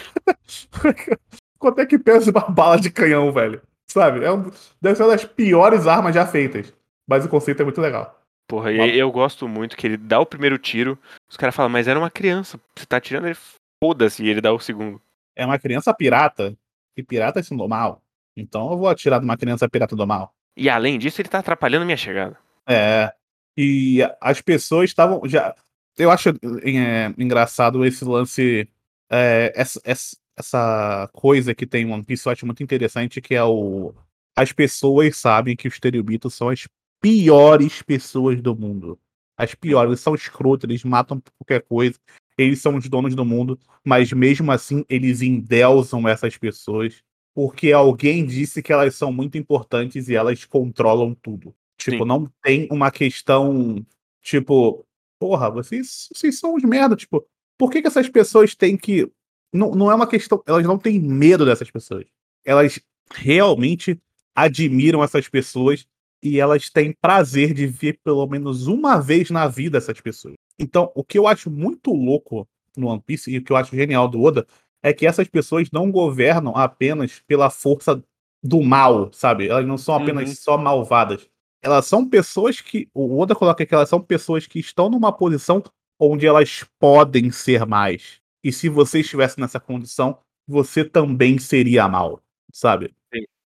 [1.58, 3.60] Quanto é que pesa uma bala de canhão, velho?
[3.90, 4.24] Sabe?
[4.24, 6.72] É um, deve ser uma das piores armas já feitas.
[7.08, 8.20] Mas o conceito é muito legal.
[8.48, 10.98] Porra, e Uma- eu gosto muito que ele dá o primeiro tiro,
[11.30, 13.38] os caras falam, mas era uma criança, você tá atirando ele,
[13.82, 15.00] foda-se, e ele dá o segundo.
[15.34, 16.56] É uma criança pirata.
[16.96, 18.02] E piratas são do mal.
[18.36, 20.34] Então eu vou atirar numa criança pirata do mal.
[20.54, 22.38] E além disso, ele tá atrapalhando minha chegada.
[22.68, 23.10] É.
[23.56, 25.54] E as pessoas estavam já.
[25.96, 28.68] Eu acho é, engraçado esse lance.
[29.10, 33.34] é, essa, essa, essa coisa que tem em One Piece, eu acho muito interessante, que
[33.34, 33.94] é o.
[34.36, 36.66] As pessoas sabem que os Terubitos são as
[37.02, 38.98] piores pessoas do mundo.
[39.36, 41.98] As piores, eles são escrotos, eles matam qualquer coisa.
[42.38, 47.02] Eles são os donos do mundo, mas mesmo assim eles endeusam essas pessoas
[47.34, 51.54] porque alguém disse que elas são muito importantes e elas controlam tudo.
[51.78, 52.04] Tipo, Sim.
[52.04, 53.84] não tem uma questão,
[54.22, 54.86] tipo,
[55.18, 57.26] porra, vocês, vocês são uns merda, tipo,
[57.58, 59.10] por que, que essas pessoas têm que.
[59.52, 60.42] Não, não é uma questão.
[60.46, 62.06] Elas não têm medo dessas pessoas.
[62.44, 62.80] Elas
[63.14, 64.00] realmente
[64.34, 65.86] admiram essas pessoas
[66.22, 70.34] e elas têm prazer de ver pelo menos uma vez na vida essas pessoas.
[70.58, 73.74] Então, o que eu acho muito louco no One Piece e o que eu acho
[73.74, 74.46] genial do Oda
[74.82, 78.02] é que essas pessoas não governam apenas pela força
[78.42, 79.48] do mal, sabe?
[79.48, 80.34] Elas não são apenas Uhum.
[80.36, 81.28] só malvadas.
[81.62, 82.88] Elas são pessoas que.
[82.92, 85.62] O Oda coloca que elas são pessoas que estão numa posição
[85.98, 88.20] onde elas podem ser mais.
[88.42, 92.20] E se você estivesse nessa condição, você também seria mal,
[92.52, 92.92] sabe?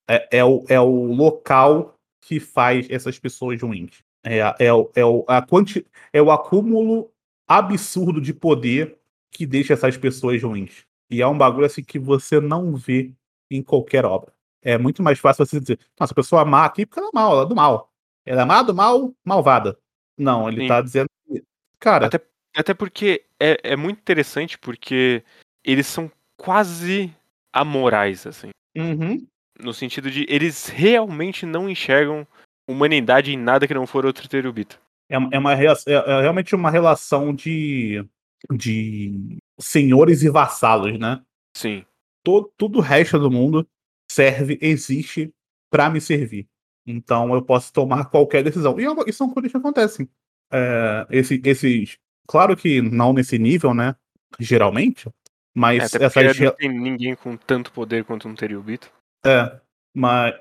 [0.08, 4.02] É, é, o, é o local que faz essas pessoas ruins.
[4.24, 7.12] É, é, o, é, o, a quanti, é o acúmulo
[7.46, 8.96] absurdo de poder
[9.30, 10.86] que deixa essas pessoas ruins.
[11.10, 13.12] E é um bagulho assim que você não vê
[13.50, 14.32] em qualquer obra.
[14.62, 17.32] É muito mais fácil você dizer, nossa, a pessoa má aqui porque ela é mal,
[17.32, 17.92] ela é do mal.
[18.24, 19.76] Ela é má do mal, malvada.
[20.16, 20.68] Não, ele Sim.
[20.68, 21.42] tá dizendo que,
[21.80, 22.20] cara, Até,
[22.56, 25.24] até porque é, é muito interessante porque
[25.64, 27.12] eles são quase
[27.52, 28.50] amorais, assim.
[28.76, 29.26] uhum,
[29.62, 32.26] No sentido de eles realmente não enxergam
[32.68, 34.80] humanidade em nada que não for outro Terubito.
[35.08, 38.04] é, é uma, é, é realmente uma relação de,
[38.50, 41.22] de senhores e vassalos, né?
[41.56, 41.84] Sim.
[42.24, 43.66] todo, tudo o resto do mundo
[44.10, 45.32] serve, existe
[45.70, 46.46] para me servir.
[46.86, 48.78] Então eu posso tomar qualquer decisão.
[48.78, 50.08] E, é e são coisas que acontecem.
[50.50, 51.98] É, esse, esses.
[52.26, 53.94] Claro que não nesse nível, né?
[54.38, 55.08] Geralmente.
[55.08, 55.12] É,
[55.54, 56.38] Mas porque essas.
[56.38, 58.90] não tem ninguém com tanto poder quanto um Terubito.
[59.24, 59.60] É,
[59.94, 60.34] mas.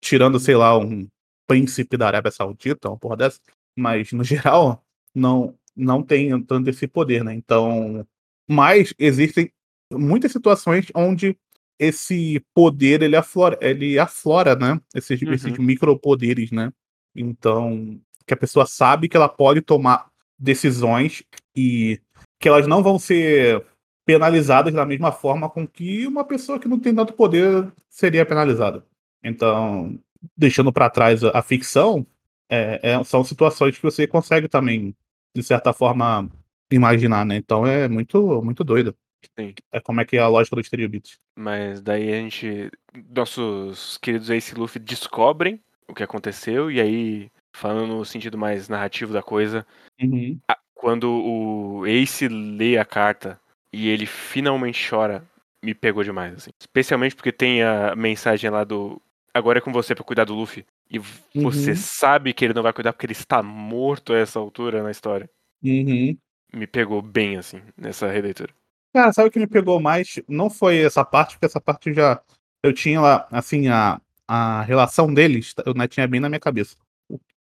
[0.00, 1.08] Tirando, sei lá, um
[1.48, 3.40] príncipe da Arábia Saudita, uma porra dessa.
[3.76, 4.84] Mas, no geral,
[5.14, 7.34] não, não tem tanto esse poder, né?
[7.34, 8.06] Então.
[8.48, 9.50] Mas existem
[9.92, 11.36] muitas situações onde
[11.78, 14.80] esse poder ele aflora, ele aflora, né?
[14.94, 15.32] Esses, Uhum.
[15.32, 16.72] esses micropoderes, né?
[17.14, 20.06] Então, que a pessoa sabe que ela pode tomar
[20.38, 21.22] decisões
[21.56, 22.00] e
[22.38, 23.64] que elas não vão ser
[24.06, 28.86] penalizadas da mesma forma com que uma pessoa que não tem tanto poder seria penalizada.
[29.22, 29.98] Então,
[30.36, 32.06] deixando para trás a, a ficção,
[32.48, 34.94] é, é, são situações que você consegue também,
[35.34, 36.30] de certa forma,
[36.70, 37.36] imaginar, né?
[37.36, 38.94] Então é muito, muito doido.
[39.38, 39.52] Sim.
[39.72, 41.18] É como é que é a lógica dos tributos.
[41.36, 42.70] Mas daí a gente.
[43.14, 49.12] Nossos queridos Ace Luffy descobrem o que aconteceu, e aí, falando no sentido mais narrativo
[49.12, 49.66] da coisa,
[50.00, 50.38] Uhum.
[50.48, 53.40] a- quando o Ace lê a carta
[53.72, 55.24] e ele finalmente chora,
[55.62, 56.50] me pegou demais, assim.
[56.60, 59.00] Especialmente porque tem a mensagem lá do.
[59.34, 60.64] Agora é com você pra cuidar do Luffy.
[60.90, 60.98] E
[61.34, 61.76] você Uhum.
[61.76, 65.28] sabe que ele não vai cuidar porque ele está morto a essa altura na história.
[65.62, 66.16] Uhum.
[66.54, 68.52] Me pegou bem, assim, nessa releitura.
[68.94, 70.20] Cara, sabe o que me pegou mais?
[70.28, 72.20] Não foi essa parte, porque essa parte já.
[72.62, 76.76] Eu tinha lá, assim, a, a relação deles, eu não tinha bem na minha cabeça.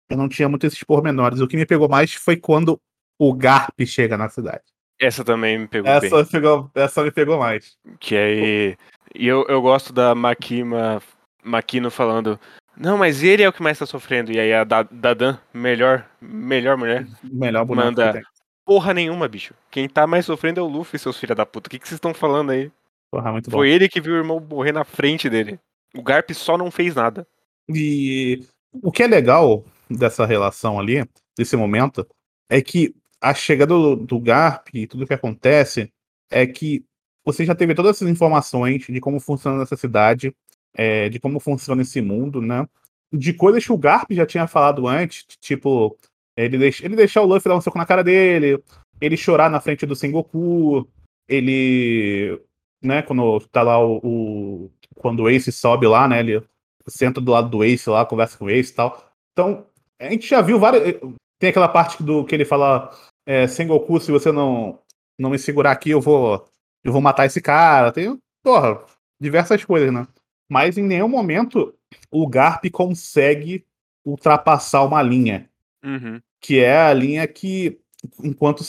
[0.09, 1.41] Eu não tinha muito esses pormenores.
[1.41, 2.81] O que me pegou mais foi quando
[3.19, 4.63] o Garp chega na cidade.
[5.01, 6.13] Essa também me pegou bem.
[6.13, 7.77] Essa, pegou, essa me pegou mais.
[7.99, 8.77] Que aí.
[9.15, 11.03] E eu, eu gosto da Makima,
[11.43, 12.39] Makino falando.
[12.77, 14.31] Não, mas ele é o que mais tá sofrendo.
[14.31, 17.07] E aí a Da- Dadan, melhor, melhor mulher.
[17.25, 18.21] Melhor boneco Manda.
[18.65, 19.55] Porra nenhuma, bicho.
[19.71, 21.67] Quem tá mais sofrendo é o Luffy, seus filha da puta.
[21.67, 22.71] O que, que vocês estão falando aí?
[23.11, 23.57] Porra, muito bom.
[23.57, 25.59] Foi ele que viu o irmão morrer na frente dele.
[25.97, 27.27] O Garp só não fez nada.
[27.69, 28.45] E
[28.83, 31.05] o que é legal dessa relação ali,
[31.37, 32.07] desse momento,
[32.49, 35.93] é que a chegada do, do Garp e tudo que acontece
[36.31, 36.85] é que
[37.25, 40.35] você já teve todas essas informações de como funciona essa cidade,
[40.75, 42.67] é, de como funciona esse mundo, né?
[43.13, 45.97] De coisas que o Garp já tinha falado antes, tipo,
[46.37, 48.63] ele, deix, ele deixar o Luffy dar um soco na cara dele,
[49.01, 50.89] ele chorar na frente do Sengoku,
[51.29, 52.41] ele.
[52.83, 56.21] Né, quando tá lá o, o- Quando o Ace sobe lá, né?
[56.21, 56.43] Ele
[56.89, 59.13] senta do lado do Ace lá, conversa com o Ace e tal.
[59.33, 59.67] Então,
[59.99, 60.99] a gente já viu várias.
[61.39, 62.91] Tem aquela parte do que ele fala:
[63.31, 64.81] é, Sengoku, se você não,
[65.16, 66.45] não me segurar aqui, eu vou.
[66.83, 67.93] Eu vou matar esse cara.
[67.93, 68.83] Tem, porra,
[69.21, 70.05] diversas coisas, né?
[70.49, 71.73] Mas em nenhum momento
[72.11, 73.64] o Garp consegue
[74.05, 75.49] ultrapassar uma linha
[75.83, 76.21] Uhum.
[76.40, 77.81] que é a linha que,
[78.23, 78.62] enquanto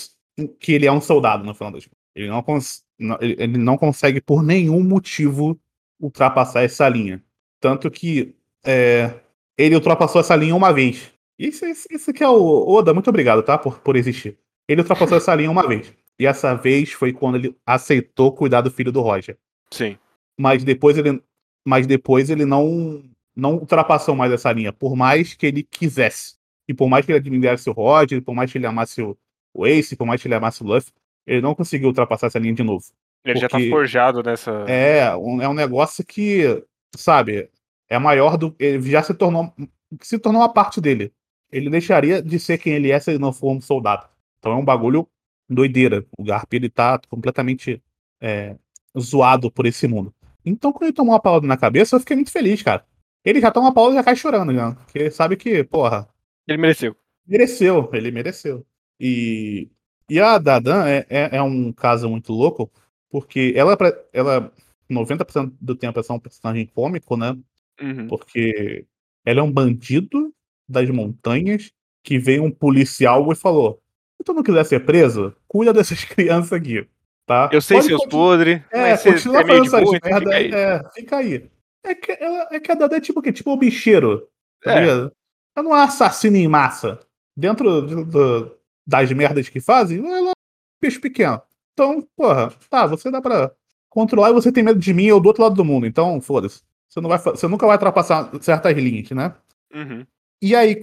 [0.60, 2.00] que ele é um soldado, no final das contas.
[2.15, 5.60] Ele não, ele não consegue, por nenhum motivo,
[6.00, 7.21] ultrapassar essa linha.
[7.60, 9.13] Tanto que é,
[9.58, 11.12] ele ultrapassou essa linha uma vez.
[11.38, 13.58] Isso, isso, isso que é o Oda, muito obrigado, tá?
[13.58, 14.38] Por, por existir.
[14.71, 15.93] Ele ultrapassou essa linha uma vez.
[16.17, 19.38] E essa vez foi quando ele aceitou cuidar do filho do Roger.
[19.69, 19.97] Sim.
[20.39, 21.21] Mas depois ele,
[21.65, 23.03] mas depois ele não,
[23.36, 26.36] não ultrapassou mais essa linha, por mais que ele quisesse.
[26.69, 29.17] E por mais que ele admirasse o Roger, por mais que ele amasse o,
[29.53, 30.93] o Ace, por mais que ele amasse o Luffy,
[31.27, 32.86] ele não conseguiu ultrapassar essa linha de novo.
[33.25, 34.51] Ele já tá forjado nessa.
[34.69, 36.63] É um, é um negócio que,
[36.95, 37.49] sabe,
[37.89, 38.55] é maior do.
[38.57, 39.53] Ele já se tornou.
[40.01, 41.12] Se tornou uma parte dele.
[41.51, 44.07] Ele deixaria de ser quem ele é se ele não for um soldado.
[44.41, 45.08] Então é um bagulho
[45.47, 46.04] doideira.
[46.17, 47.82] O Garp ele tá completamente
[48.19, 48.58] é,
[48.99, 50.13] zoado por esse mundo.
[50.43, 52.84] Então, quando ele tomou uma palavra na cabeça, eu fiquei muito feliz, cara.
[53.23, 54.73] Ele já toma uma palavra e já cai chorando, já.
[54.73, 56.10] Porque sabe que, porra,
[56.47, 56.95] Ele mereceu.
[57.27, 58.65] mereceu, ele mereceu.
[58.99, 59.69] E,
[60.10, 62.71] e a Dadan é, é, é um caso muito louco,
[63.12, 63.77] porque ela,
[64.12, 64.51] ela
[64.89, 67.38] 90% do tempo é só um personagem cômico, né?
[67.80, 68.08] Uhum.
[68.08, 68.88] Porque
[69.23, 70.34] ela é um bandido
[70.67, 71.71] das montanhas
[72.04, 73.80] que veio um policial e falou:
[74.21, 76.88] se tu não quiser ser preso, cuida dessas crianças aqui,
[77.25, 77.49] tá?
[77.51, 80.51] Eu sei Pode seus podres, é, continua é fazendo essas então merda fica aí.
[80.53, 81.49] É, fica aí.
[81.84, 83.31] É que, ela, é que a Dada é tipo o quê?
[83.34, 84.27] Tipo o bicheiro.
[84.63, 84.81] Tá É.
[84.81, 85.12] ligado?
[85.55, 86.99] Ela não é assassina em massa.
[87.36, 90.31] Dentro do- do- das merdas que fazem, ela é um
[90.79, 91.41] peixe pequeno.
[91.73, 93.51] Então, porra, tá, você dá pra
[93.89, 95.88] controlar e você tem medo de mim ou do outro lado do mundo.
[95.88, 96.62] Então, foda-se.
[96.88, 99.34] Você, não vai você nunca vai ultrapassar certas linhas, né?
[99.73, 100.05] Uhum.
[100.41, 100.79] E aí,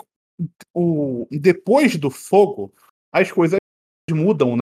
[0.75, 2.73] o, depois do fogo,
[3.13, 3.59] as coisas
[4.11, 4.61] mudam, né?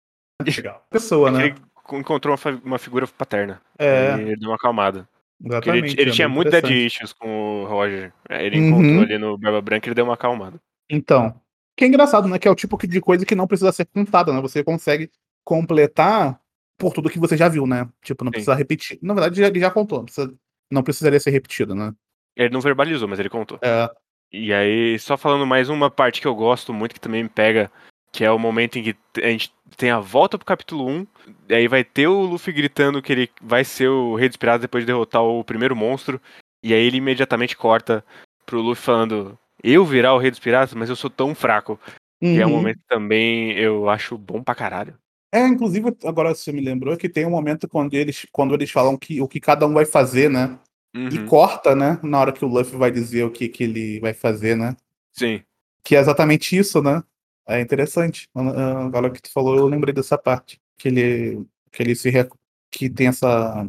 [0.64, 0.84] Legal.
[0.90, 1.46] Pessoa, né?
[1.46, 1.54] Ele
[1.92, 3.60] encontrou uma, figura paterna.
[3.78, 5.08] É, ele deu uma acalmada.
[5.42, 5.92] Exatamente.
[5.92, 8.12] ele, ele é tinha muito dead issues com o Roger.
[8.28, 8.66] Aí Ele Uhum.
[8.68, 10.60] encontrou ali no Barba Branca e ele deu uma acalmada.
[10.90, 11.40] Então,
[11.76, 12.38] que é engraçado, né?
[12.38, 14.40] Que é o tipo de coisa que não precisa ser contada, né?
[14.40, 15.10] Você consegue
[15.44, 16.40] completar
[16.76, 17.88] por tudo que você já viu, né?
[18.02, 18.32] Tipo, não Sim.
[18.32, 18.98] precisa repetir.
[19.02, 19.98] Na verdade, ele já contou.
[19.98, 20.34] Não, precisa-
[20.70, 21.92] não precisaria ser repetido, né?
[22.36, 23.58] Ele não verbalizou, mas ele contou.
[23.62, 23.88] É,
[24.30, 27.70] E aí, só falando mais uma parte que eu gosto muito, que também me pega,
[28.12, 31.06] que é o momento em que a gente tem a volta pro capítulo 1,
[31.48, 34.62] e aí vai ter o Luffy gritando que ele vai ser o Rei dos Piratas
[34.62, 36.20] depois de derrotar o primeiro monstro,
[36.62, 38.04] e aí ele imediatamente corta
[38.46, 41.78] pro Luffy falando, eu virar o Rei dos Piratas, mas eu sou tão fraco.
[42.20, 42.56] E é um Uhum.
[42.56, 44.94] momento também eu acho bom pra caralho.
[45.32, 48.96] É, inclusive, agora você me lembrou que tem um momento quando eles, quando eles falam
[48.96, 50.58] que, o que cada um vai fazer, né?
[50.96, 51.26] E Uhum.
[51.26, 52.00] corta, né?
[52.02, 54.74] Na hora que o Luffy vai dizer o que, que ele vai fazer, né?
[55.12, 55.42] Sim.
[55.84, 57.02] Que é exatamente isso, né?
[57.48, 58.28] É interessante.
[58.34, 60.60] Ah, Agora que tu falou, eu lembrei dessa parte.
[60.78, 62.32] Que ele, que ele se rec-
[62.70, 63.66] que tem essa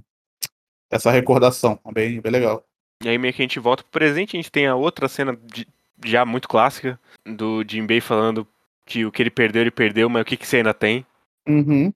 [0.91, 1.79] essa recordação.
[1.85, 2.65] É Bem, bem legal.
[3.03, 5.37] E aí meio que a gente volta pro presente, a gente tem a outra cena
[5.43, 5.65] de
[6.03, 8.45] já muito clássica, do Jinbei falando
[8.85, 11.05] que o que ele perdeu, ele perdeu, mas o que, que você ainda tem?
[11.47, 11.93] Uhum.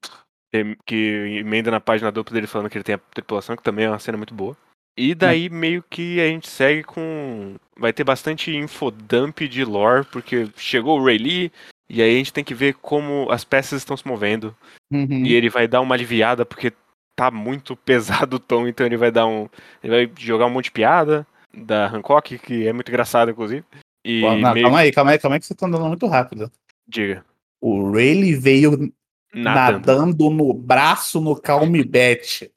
[0.85, 3.89] Que- emenda na página dupla dele falando que ele tem a tripulação, que também é
[3.89, 4.55] uma cena muito boa.
[4.95, 7.55] E daí meio que a gente segue com.
[7.75, 11.51] Vai ter bastante infodump de lore, porque chegou o Ray Lee,
[11.93, 14.55] e aí a gente tem que ver como as peças estão se movendo.
[14.91, 15.23] Uhum.
[15.23, 16.73] E ele vai dar uma aliviada, porque
[17.15, 19.47] tá muito pesado o tom, então ele vai dar um.
[19.83, 23.63] Ele vai jogar um monte de piada da Hancock, que é muito engraçado, inclusive.
[24.03, 26.07] E Ó, não, meio calma aí, calma aí, calma aí que você tá andando muito
[26.07, 26.51] rápido.
[26.87, 27.23] Diga.
[27.61, 28.91] O Rayleigh veio
[29.31, 29.85] Nadando.
[29.85, 32.51] nadando no braço no Calm Bet.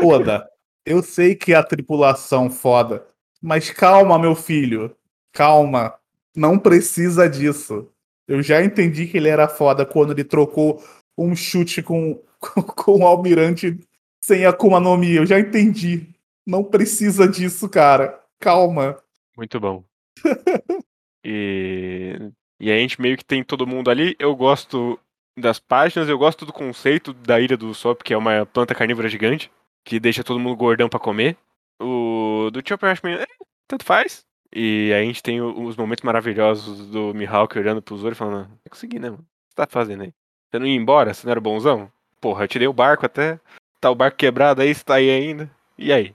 [0.00, 0.50] Foda.
[0.84, 3.06] Eu sei que é a tripulação foda.
[3.40, 4.96] Mas calma, meu filho.
[5.32, 5.94] Calma.
[6.34, 7.88] Não precisa disso.
[8.30, 10.80] Eu já entendi que ele era foda quando ele trocou
[11.18, 13.76] um chute com, com, o almirante
[14.22, 15.16] sem Akuma no Mi.
[15.16, 16.06] Eu já entendi.
[16.46, 18.22] Não precisa disso, cara.
[18.38, 18.96] Calma.
[19.36, 19.82] Muito bom.
[21.26, 24.14] e, e a gente meio que tem todo mundo ali.
[24.16, 24.96] Eu gosto
[25.36, 29.08] das páginas, eu gosto do conceito da Ilha do Sop, que é uma planta carnívora
[29.08, 29.50] gigante,
[29.84, 31.36] que deixa todo mundo gordão pra comer.
[31.82, 33.18] O do Chopper acho meio.
[33.18, 33.26] "Eh,
[33.66, 34.24] tanto faz.
[34.52, 38.48] E aí a gente tem os momentos maravilhosos do Mihawk olhando pro Zoro e falando,
[38.48, 39.22] não consegui, né, mano?
[39.22, 40.12] O que você tá fazendo aí?
[40.50, 41.14] Você não ia embora?
[41.14, 41.90] Você não era bonzão?
[42.20, 43.38] Porra, eu tirei o barco até.
[43.80, 45.50] Tá o barco quebrado aí, você tá aí ainda.
[45.78, 46.14] E aí?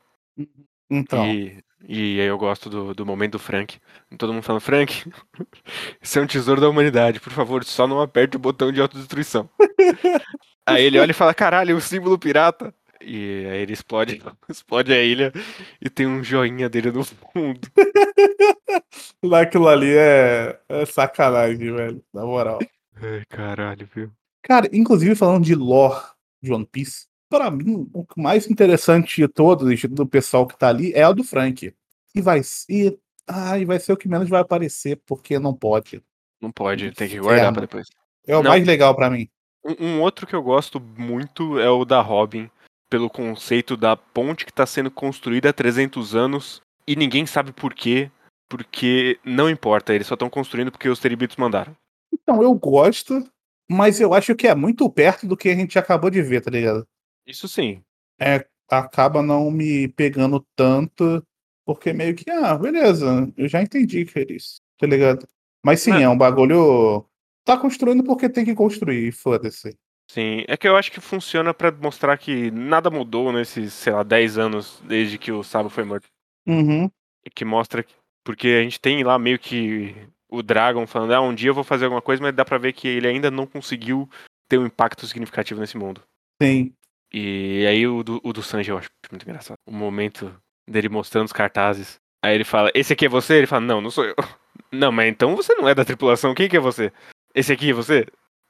[0.89, 1.25] Então.
[1.25, 3.79] E, e aí eu gosto do, do momento do Frank.
[4.17, 5.09] Todo mundo falando, Frank,
[6.01, 9.49] isso é um tesouro da humanidade, por favor, só não aperte o botão de autodestruição.
[10.65, 12.73] aí ele olha e fala, caralho, o símbolo pirata.
[13.05, 15.31] E aí ele explode, explode a ilha
[15.79, 17.59] e tem um joinha dele no fundo.
[19.39, 22.03] Aquilo ali é, é sacanagem, velho.
[22.13, 22.59] Na moral.
[22.95, 24.11] Ai, caralho, viu?
[24.41, 26.01] Cara, inclusive falando de lore
[26.41, 30.93] de One Piece, pra mim, o mais interessante de todos, do pessoal que tá ali,
[30.93, 31.73] é o do Frank.
[32.13, 32.97] E vai ser.
[33.27, 36.01] Ai, vai ser o que menos vai aparecer, porque não pode.
[36.41, 37.87] Não pode, tem que guardar pra depois.
[38.27, 38.51] É o Não.
[38.51, 39.27] mais legal pra mim.
[39.63, 42.49] Um, um outro que eu gosto muito é o da Robin,
[42.89, 47.73] pelo conceito da ponte que está sendo construída há 300 anos e ninguém sabe por
[47.73, 48.11] quê,
[48.49, 51.75] porque não importa, eles só estão construindo porque os Teribitos mandaram.
[52.13, 53.23] Então, eu gosto,
[53.69, 56.51] mas eu acho que é muito perto do que a gente acabou de ver, tá
[56.51, 56.87] ligado?
[57.25, 57.81] Isso sim.
[58.19, 61.23] É, acaba não me pegando tanto,
[61.65, 65.27] porque meio que, ah, beleza, eu já entendi que é isso, tá ligado?
[65.63, 66.03] Mas sim, É.
[66.03, 67.03] é um bagulho.
[67.43, 69.75] Tá construindo porque tem que construir, foda-se.
[70.07, 74.03] Sim, é que eu acho que funciona pra mostrar que nada mudou nesses, sei lá,
[74.03, 76.07] 10 anos desde que o Sabo foi morto.
[76.47, 76.89] Uhum.
[77.25, 77.93] E que mostra que.
[78.23, 79.95] Porque a gente tem lá meio que
[80.29, 82.73] o Dragon falando, ah, um dia eu vou fazer alguma coisa, mas dá pra ver
[82.73, 84.09] que ele ainda não conseguiu
[84.49, 86.01] ter um impacto significativo nesse mundo.
[86.41, 86.73] Sim.
[87.13, 89.57] E aí o do, o do Sanji eu acho muito engraçado.
[89.65, 90.35] O momento
[90.67, 91.97] dele mostrando os cartazes.
[92.23, 93.35] Aí ele fala, esse aqui é você?
[93.35, 94.15] Ele fala, não, não sou eu.
[94.71, 96.91] Não, mas então você não é da tripulação, quem que é você?
[97.33, 98.05] Esse aqui é você?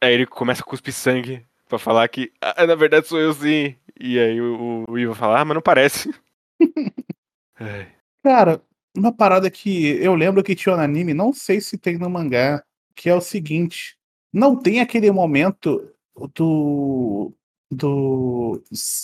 [0.06, 3.76] Aí ele começa a cuspir sangue pra falar que, ah, na verdade sou eu sim.
[4.00, 6.14] E aí o, o Ivo fala, ah, mas não parece.
[8.24, 8.62] Cara,
[8.96, 12.64] uma parada que eu lembro que tinha no anime, não sei se tem no mangá,
[12.96, 13.98] que é o seguinte:
[14.32, 15.92] não tem aquele momento
[16.36, 17.34] do.
[17.72, 18.62] do.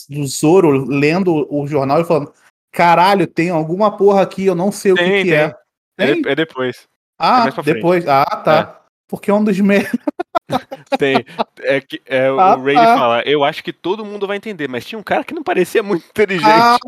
[0.08, 2.32] do Zoro lendo o jornal e falando:
[2.72, 5.56] caralho, tem alguma porra aqui, eu não sei o que, Tem, que é.
[5.98, 6.88] é, é depois.
[7.18, 7.74] Ah, frente.
[7.74, 8.08] depois.
[8.08, 8.81] Ah, tá.
[9.12, 9.76] Porque é um dos me...
[10.98, 11.24] Tem.
[11.60, 12.98] É que é, Ah, o Ray tá.
[12.98, 15.84] fala, eu acho que todo mundo vai entender, mas tinha um cara que não parecia
[15.84, 16.48] muito inteligente.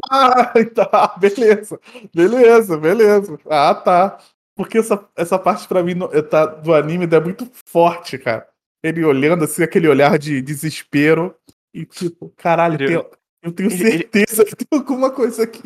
[0.10, 1.80] Ah, tá, beleza.
[2.16, 3.38] Beleza, beleza.
[3.50, 4.18] Ah, tá.
[4.56, 5.96] Porque essa, essa parte pra mim
[6.30, 8.48] tá, do anime é muito forte, cara.
[8.84, 11.36] Ele olhando assim, aquele olhar de desespero.
[11.74, 13.06] E tipo, caralho, Ele- tem-
[13.44, 15.64] eu tenho ele- ele- certeza que tem alguma coisa aqui.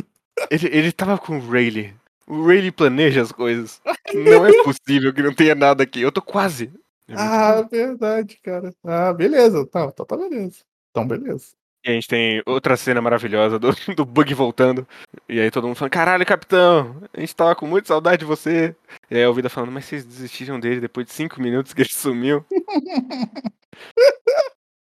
[0.49, 1.93] Ele, ele tava com o Rayleigh.
[2.27, 3.81] O Rayleigh planeja as coisas.
[4.13, 6.01] Não é possível que não tenha nada aqui.
[6.01, 6.71] Eu tô quase.
[7.07, 7.69] É Ah, bom.
[7.69, 8.73] verdade, cara.
[8.83, 9.65] Ah, beleza.
[9.65, 10.59] Tá, então tá beleza.
[10.91, 11.55] Então, beleza.
[11.85, 14.85] E a gente tem outra cena maravilhosa do, do Bug voltando.
[15.29, 18.75] E aí todo mundo falando, caralho, capitão, a gente tava com muita saudade de você.
[19.09, 21.89] E aí a Vida falando, mas vocês desistiram dele depois de cinco minutos que ele
[21.93, 22.43] sumiu.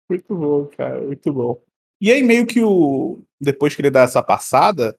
[0.09, 1.61] Muito bom, cara, muito bom.
[2.01, 3.21] E aí, meio que o.
[3.39, 4.93] Depois que ele dá essa passada,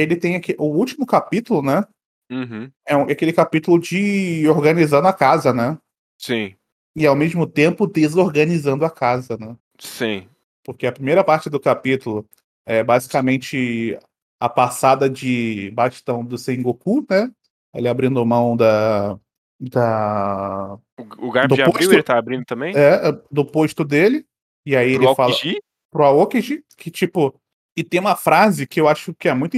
[0.00, 0.54] ele tem aqui.
[0.58, 1.84] O último capítulo, né?
[2.30, 2.70] Uhum.
[2.86, 5.78] É aquele capítulo de organizando a casa, né?
[6.18, 6.54] Sim,
[6.96, 9.56] E ao mesmo tempo desorganizando a casa, né?
[9.78, 10.28] sim.
[10.64, 12.26] Porque a primeira parte do capítulo
[12.66, 13.98] é basicamente
[14.40, 17.30] a passada de bastão do Sengoku, né?
[17.74, 19.18] Ele abrindo mão da.
[19.58, 20.78] da
[21.18, 22.74] O, Garp já abriu, posto- ele tá abrindo também?
[22.76, 24.26] é, do posto dele.
[24.66, 25.30] E aí Pro ele fala.
[25.32, 25.58] Aokiji?
[25.90, 27.34] pro Aokiji, que tipo,
[27.76, 29.56] e tem uma frase que eu acho que é muito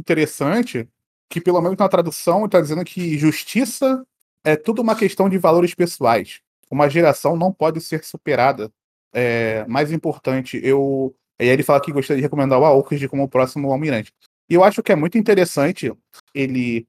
[0.00, 0.88] interessante,
[1.28, 4.04] que pelo menos na tradução está dizendo que justiça
[4.44, 6.40] é tudo uma questão de valores pessoais.
[6.70, 8.70] Uma geração não pode ser superada.
[9.14, 11.14] É, mais importante, eu.
[11.40, 14.12] E aí ele fala que gostaria de recomendar o Aokiji como o próximo almirante.
[14.48, 15.92] E eu acho que é muito interessante
[16.34, 16.86] ele.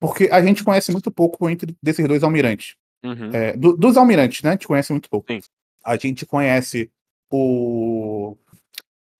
[0.00, 2.74] Porque a gente conhece muito pouco entre desses dois almirantes.
[3.04, 3.30] Uhum.
[3.32, 4.50] É, do- dos almirantes, né?
[4.50, 5.32] A gente conhece muito pouco.
[5.32, 5.40] Sim.
[5.84, 6.90] A gente conhece
[7.30, 8.36] o.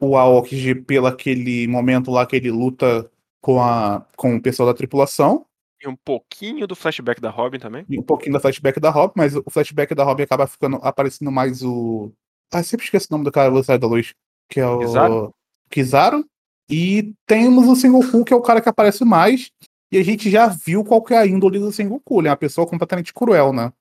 [0.01, 4.74] O Aokiji pelo aquele momento lá que ele luta com, a, com o pessoal da
[4.74, 5.47] tripulação.
[5.82, 7.84] E um pouquinho do flashback da Robin também.
[7.88, 11.30] E um pouquinho da flashback da Robin, mas o flashback da Robin acaba ficando aparecendo
[11.30, 12.12] mais o.
[12.53, 14.14] Ah, sempre esqueço o nome do cara Velocidade da Luz.
[14.49, 14.78] Que é o.
[14.78, 15.34] Kizaru?
[15.70, 16.26] Kizaru.
[16.68, 19.51] E temos o Sengoku, que é o cara que aparece mais.
[19.92, 22.20] E a gente já viu qual que é a índole do Sengoku.
[22.20, 23.72] Ele é uma pessoa completamente cruel, né?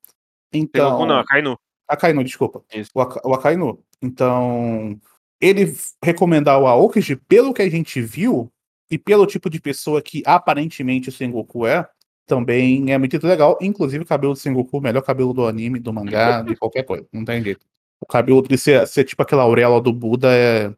[0.53, 0.85] Então.
[0.91, 1.57] Sengoku não, Akainu.
[1.87, 2.63] Akainu, desculpa.
[2.73, 2.91] Isso.
[2.93, 3.79] O, Aka- o Akainu.
[4.01, 4.99] Então,
[5.45, 8.51] ele recomendar o Aokiji, pelo que a gente viu,
[8.89, 11.87] e pelo tipo de pessoa que aparentemente o Sengoku é,
[12.27, 13.57] também é muito legal.
[13.61, 17.05] Inclusive, o cabelo do Sengoku, o melhor cabelo do anime, do mangá, de qualquer coisa.
[17.11, 17.65] Não tem jeito.
[18.01, 20.73] O cabelo dele ser, ser tipo aquela auréola do Buda é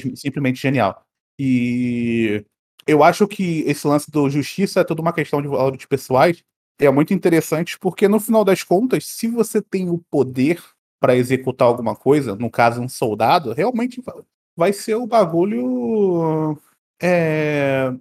[0.00, 1.02] simples- simplesmente genial.
[1.38, 2.44] E
[2.86, 6.42] eu acho que esse lance do justiça é toda uma questão de valores pessoais.
[6.80, 10.62] É muito interessante porque, no final das contas, se você tem o poder
[11.00, 14.22] para executar alguma coisa, no caso, um soldado, realmente va-
[14.56, 16.58] vai ser o bagulho.
[17.00, 17.92] é,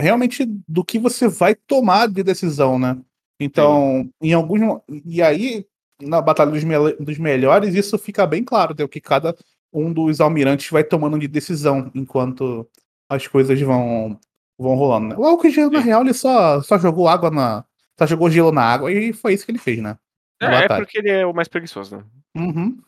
[0.00, 2.96] realmente do que você vai tomar de decisão, né?
[3.40, 4.80] Então, em alguns.
[5.04, 5.66] E aí,
[6.00, 8.84] na Batalha dos, Mele- dos Melhores, isso fica bem claro, né?
[8.84, 9.36] O que cada
[9.72, 12.68] um dos almirantes vai tomando de decisão enquanto
[13.10, 14.18] as coisas vão,
[14.56, 15.08] vão rolando.
[15.08, 15.16] Né?
[15.18, 15.84] O Alckmin, na Sim.
[15.84, 17.64] real, ele só, só jogou água na.
[17.98, 19.96] Só jogou gelo na água e foi isso que ele fez, né?
[20.40, 22.04] É, é porque ele é o mais preguiçoso, né?
[22.36, 22.78] Uhum.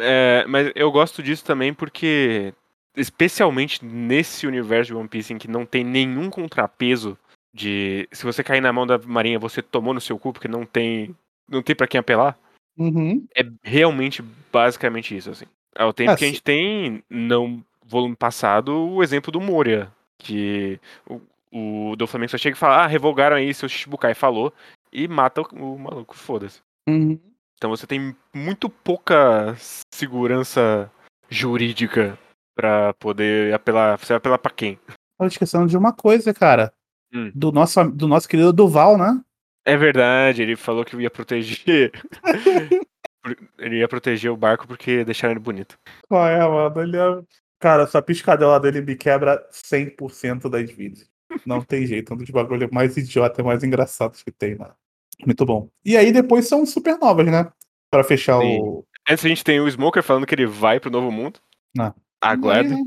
[0.00, 2.52] É, mas eu gosto disso também porque,
[2.96, 7.16] especialmente nesse universo de One Piece em que não tem nenhum contrapeso
[7.54, 10.64] de se você cair na mão da marinha você tomou no seu cu porque não
[10.66, 11.14] tem
[11.48, 12.36] não tem para quem apelar,
[12.76, 13.24] Uhum.
[13.36, 14.22] é realmente
[14.52, 15.44] basicamente isso assim.
[15.76, 20.80] Ao tempo É, que a gente tem no volume passado o exemplo do Moria, que
[21.06, 21.20] o,
[21.92, 24.52] o do Flamengo só chega e fala: "Ah, revogaram aí seu Shichibukai", falou
[24.92, 26.60] e mata o, o maluco, foda-se.
[26.88, 27.20] Uhum.
[27.56, 29.54] Então você tem muito pouca
[29.92, 30.90] segurança
[31.28, 32.18] jurídica
[32.54, 33.98] pra poder apelar.
[33.98, 34.78] Você vai apelar pra quem?
[35.18, 36.72] Tava esquecendo de uma coisa, cara.
[37.12, 37.30] Hum.
[37.34, 39.20] Do, nosso, do nosso querido Duval, né?
[39.64, 41.92] É verdade, ele falou que ia proteger.
[43.58, 45.78] ele ia proteger o barco porque deixaram ele bonito.
[46.08, 46.82] Qual é, mano?
[46.82, 47.22] Ele é...
[47.58, 51.08] Cara, essa piscadela dele me quebra 100% das vezes.
[51.46, 54.74] Não tem jeito, é um dos bagulhos mais idiota e mais engraçados que tem, mano.
[55.24, 55.68] Muito bom.
[55.84, 57.50] E aí depois são supernovas, né?
[57.90, 58.60] Pra fechar Sim.
[58.60, 58.84] o.
[59.08, 61.38] Antes a gente tem o Smoker falando que ele vai pro Novo Mundo.
[61.76, 61.94] Não.
[62.20, 62.74] Aguardo.
[62.74, 62.82] Aí,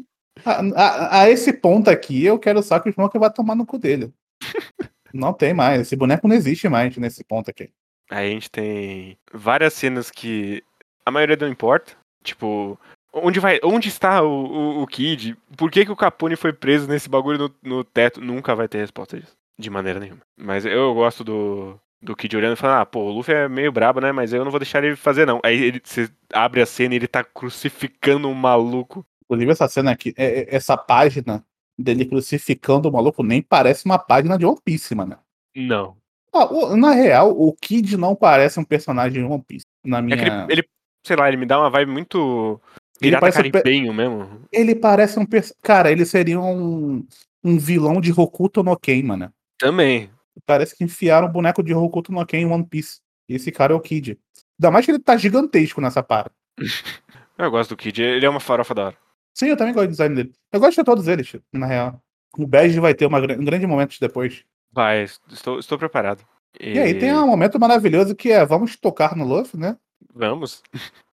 [0.45, 3.65] A, a- a esse ponto aqui, eu quero só que o Smoker vai tomar no
[3.65, 4.11] cu dele.
[5.13, 5.81] não tem mais.
[5.81, 7.69] Esse boneco não existe mais nesse ponto aqui.
[8.09, 10.63] Aí a gente tem várias cenas que
[11.05, 11.93] a maioria não importa.
[12.23, 12.79] Tipo,
[13.13, 15.37] onde vai, onde está o, o, o Kid?
[15.55, 18.21] Por que, que o Capone foi preso nesse bagulho no, no teto?
[18.21, 19.33] Nunca vai ter resposta disso.
[19.59, 20.21] De maneira nenhuma.
[20.39, 23.71] Mas eu gosto do, do Kid olhando e falando, ah, pô, o Luffy é meio
[23.71, 24.11] brabo, né?
[24.11, 25.39] Mas eu não vou deixar ele fazer, não.
[25.43, 29.05] Aí ele, você abre a cena e ele tá crucificando um maluco.
[29.25, 31.43] Inclusive, essa cena aqui, é- é- essa página
[31.77, 35.17] dele crucificando o maluco nem parece uma página de One Piece, mano.
[35.55, 35.97] Não.
[36.33, 39.65] Ah, na real, o Kid não parece um personagem de One Piece.
[39.83, 40.17] Na É minha...
[40.17, 40.69] que ele, ele,
[41.05, 42.59] sei lá, ele me dá uma vibe muito.
[42.99, 44.41] Ele Pirata parece um caribenho mesmo.
[44.51, 45.25] Ele parece um.
[45.61, 47.05] Cara, ele seria um,
[47.43, 49.31] um vilão de Hokuto no Ken, mano.
[49.57, 50.09] Também.
[50.45, 52.99] Parece que enfiaram o boneco de Hokuto no Ken em One Piece.
[53.29, 54.17] E esse cara é o Kid.
[54.59, 56.31] Ainda mais que ele tá gigantesco nessa para.
[57.37, 58.97] Eu gosto do Kid, ele é uma farofa da hora.
[59.31, 60.33] Sim, eu também gosto do design dele.
[60.51, 62.01] Eu gosto de todos eles, na real.
[62.35, 64.43] O Bege vai ter uma, um grande momento depois.
[64.71, 66.25] Vai, estou, estou preparado.
[66.59, 69.77] E aí tem um momento maravilhoso que é vamos tocar no Luffy, né?
[70.11, 70.63] Vamos.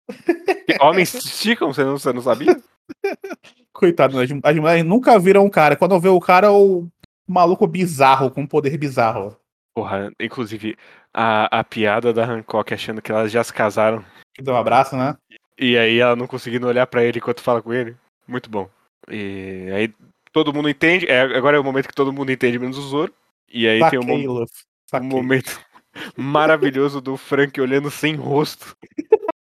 [0.81, 2.61] Homens esticam, você não, você não sabia?
[3.73, 5.75] Coitado, as, as mulheres nunca viram o cara.
[5.75, 6.87] Quando vê o cara, o
[7.33, 9.37] maluco bizarro, com poder bizarro.
[9.75, 10.77] Porra, inclusive,
[11.15, 14.05] a, a piada da Hancock achando que elas já se casaram
[14.35, 15.17] Que dá um abraço, né?
[15.59, 17.95] e aí ela não conseguindo olhar pra ele enquanto fala com ele.
[18.27, 18.69] Muito bom.
[19.09, 19.95] E aí
[20.33, 21.07] todo mundo entende.
[21.07, 23.13] É, agora é o momento que todo mundo entende, menos o Zoro.
[23.53, 24.43] E aí tem um, Saquei, Luffy.
[24.43, 25.09] um Saquei.
[25.09, 25.61] momento
[26.17, 28.77] maravilhoso do Frank olhando sem rosto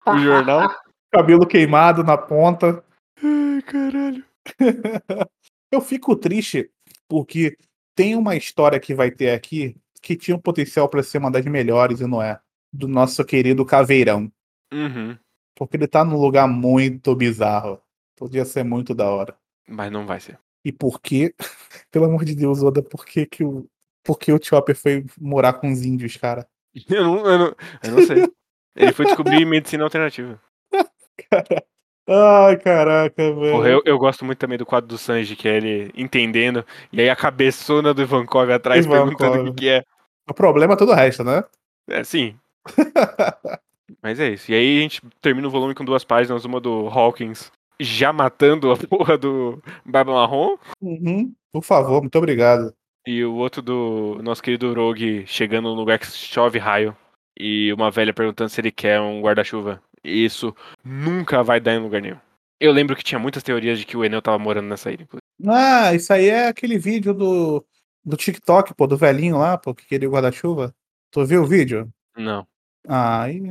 [0.07, 0.69] o jornal.
[1.11, 2.83] Cabelo queimado na ponta.
[3.23, 4.23] Ai, caralho.
[5.71, 6.69] Eu fico triste
[7.07, 7.57] porque
[7.97, 11.43] tem uma história que vai ter aqui que tinha um potencial para ser uma das
[11.45, 12.39] melhores e não é.
[12.71, 14.31] Do nosso querido Caveirão.
[14.71, 15.17] Uhum.
[15.55, 17.81] Porque ele tá num lugar muito bizarro.
[18.15, 19.35] Podia ser muito da hora.
[19.67, 20.39] Mas não vai ser.
[20.63, 21.33] E por quê?
[21.91, 23.67] Pelo amor de Deus, Oda, por que, que o
[24.03, 26.47] porque o Chopper foi morar com os índios, cara.
[26.87, 28.31] Eu não, eu não, eu não sei.
[28.75, 30.39] Ele foi descobrir medicina alternativa.
[32.09, 33.51] Ai, caraca, velho.
[33.51, 37.01] Porra, eu, eu gosto muito também do quadro do Sanji, que é ele entendendo, e
[37.01, 39.15] aí a cabeçona do Ivankov atrás Ivankov.
[39.17, 39.83] perguntando o que, que é.
[40.29, 41.43] O problema é todo o resto, né?
[41.89, 42.35] É, sim.
[44.01, 44.51] Mas é isso.
[44.51, 48.71] E aí a gente termina o volume com duas páginas, uma do Hawkins já matando
[48.71, 51.33] a porra do Barba Marrom, Uhum.
[51.51, 52.73] Por favor, muito obrigado.
[53.05, 56.95] e o outro do nosso querido Rogue chegando num lugar que chove raio,
[57.39, 59.81] e uma velha perguntando se ele quer um guarda-chuva.
[60.03, 62.17] Isso nunca vai dar em lugar nenhum.
[62.59, 65.03] Eu lembro que tinha muitas teorias de que o Enel tava morando nessa ilha.
[65.03, 65.21] inclusive.
[65.47, 67.63] Ah, isso aí é aquele vídeo do,
[68.03, 70.73] do TikTok, pô, do velhinho lá, pô, que queria o guarda-chuva.
[71.11, 71.87] Tu viu o vídeo?
[72.15, 72.47] Não.
[72.87, 73.41] Ah, aí.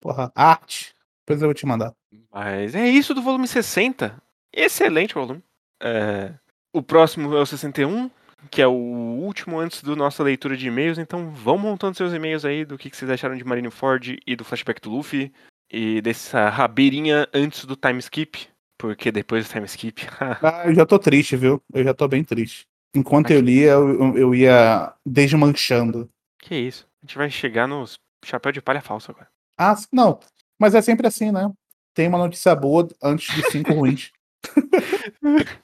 [0.00, 0.94] Porra, arte.
[1.26, 1.92] Depois eu vou te mandar.
[2.32, 4.20] Mas é isso do volume 60.
[4.52, 5.42] Excelente volume.
[5.82, 6.32] É,
[6.72, 8.10] O próximo é o 61,
[8.50, 10.98] que é o último antes da nossa leitura de e-mails.
[10.98, 14.44] Então vão montando seus e-mails aí do que que vocês acharam de Marineford e do
[14.44, 15.32] flashback do Luffy.
[15.70, 18.48] E dessa rabeirinha antes do time skip.
[18.78, 20.06] Porque depois do time skip.
[20.42, 21.62] Ah, eu já tô triste, viu?
[21.72, 22.66] Eu já tô bem triste.
[22.94, 26.10] Enquanto eu lia, eu, eu- eu ia desmanchando.
[26.40, 26.86] que isso?
[27.02, 29.28] A gente vai chegar nos chapéu de palha falso agora.
[29.58, 30.18] Ah, não.
[30.58, 31.50] Mas é sempre assim, né?
[31.94, 34.10] Tem uma notícia boa antes de cinco ruins.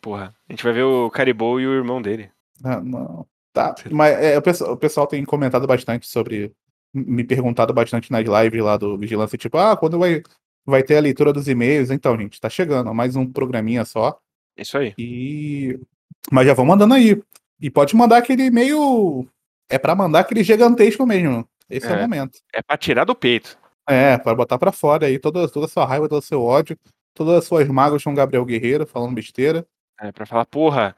[0.00, 2.30] Porra, a gente vai ver o Caribou e o irmão dele.
[2.64, 3.26] Ah, não.
[3.52, 6.52] Tá, mas é, o, pessoal, o pessoal tem comentado bastante sobre.
[7.04, 10.22] Me perguntado bastante nas lives lá do Vigilância, tipo, ah, quando vai,
[10.64, 11.90] vai ter a leitura dos e-mails?
[11.90, 14.18] Então, gente, tá chegando, mais um programinha só.
[14.56, 14.94] Isso aí.
[14.96, 15.78] E.
[16.30, 17.22] Mas já vão mandando aí.
[17.60, 19.28] E pode mandar aquele e-mail.
[19.68, 21.46] É pra mandar aquele gigantesco mesmo.
[21.68, 21.96] Esse é, É.
[21.96, 22.38] o momento.
[22.54, 23.58] É pra tirar do peito.
[23.88, 26.76] É, para botar pra fora aí toda, toda a sua raiva, todo o seu ódio,
[27.14, 29.66] todas as suas mágoas com o Gabriel Guerreiro falando besteira.
[30.00, 30.94] É, pra falar, porra,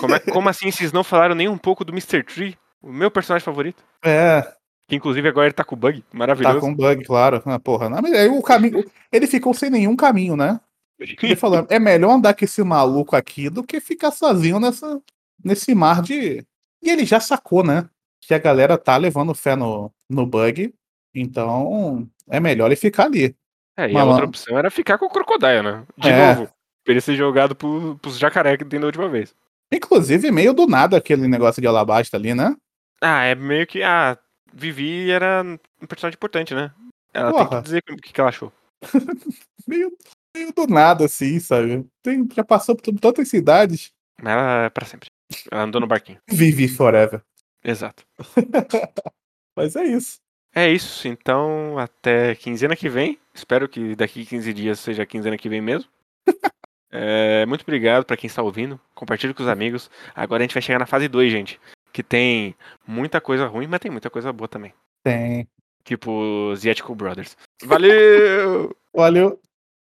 [0.00, 2.22] como, é- como assim vocês não falaram nem um pouco do Mr.
[2.22, 2.56] Tree?
[2.82, 3.82] O meu personagem favorito.
[4.04, 4.52] É,
[4.86, 6.00] Que inclusive agora ele tá com bug.
[6.00, 6.60] tá Maravilhoso.
[6.60, 7.42] com bug, claro.
[7.46, 8.84] Ah, porra, não, mas aí o caminho.
[9.10, 10.60] Ele ficou sem nenhum caminho, né?
[11.22, 15.00] Ele falou: é melhor andar com esse maluco aqui do que ficar sozinho nessa,
[15.42, 16.44] nesse mar de.
[16.82, 17.88] E ele já sacou, né?
[18.20, 20.72] Que a galera tá levando fé no, no bug.
[21.14, 23.34] Então, é melhor ele ficar ali.
[23.76, 24.10] É, e a Malandro.
[24.12, 25.84] outra opção era ficar com o Crocodile, né?
[25.96, 26.34] De É.
[26.34, 26.50] novo.
[26.84, 29.34] Pra ele ser jogado pro, pros jacaré que tem da última vez.
[29.72, 32.54] Inclusive, meio do nada aquele negócio de alabasta ali, né?
[33.02, 33.82] Ah, é meio que.
[33.82, 34.16] Ah,
[34.54, 36.72] Vivi era um personagem importante, né?
[37.12, 37.58] Ela tem Porra.
[37.58, 38.52] que dizer o que, que ela achou.
[39.66, 39.96] Meio,
[40.36, 41.86] meio do nada, assim, sabe?
[42.02, 43.92] Tem, já passou por tantas cidades.
[44.20, 45.08] Mas ela é pra sempre.
[45.50, 46.18] Ela andou no barquinho.
[46.28, 47.22] Vive forever.
[47.64, 48.04] Exato.
[49.56, 50.18] Mas é isso.
[50.54, 53.18] É isso, então até quinzena que vem.
[53.32, 55.90] Espero que daqui 15 dias seja quinzena que vem mesmo.
[56.96, 58.80] É, muito obrigado pra quem está ouvindo.
[58.94, 59.90] Compartilhe com os amigos.
[60.14, 61.60] Agora a gente vai chegar na fase 2, gente.
[61.94, 64.74] Que tem muita coisa ruim, mas tem muita coisa boa também.
[65.04, 65.46] Tem.
[65.84, 67.36] Tipo os Yetico Brothers.
[67.62, 68.76] Valeu!
[68.92, 69.40] Valeu.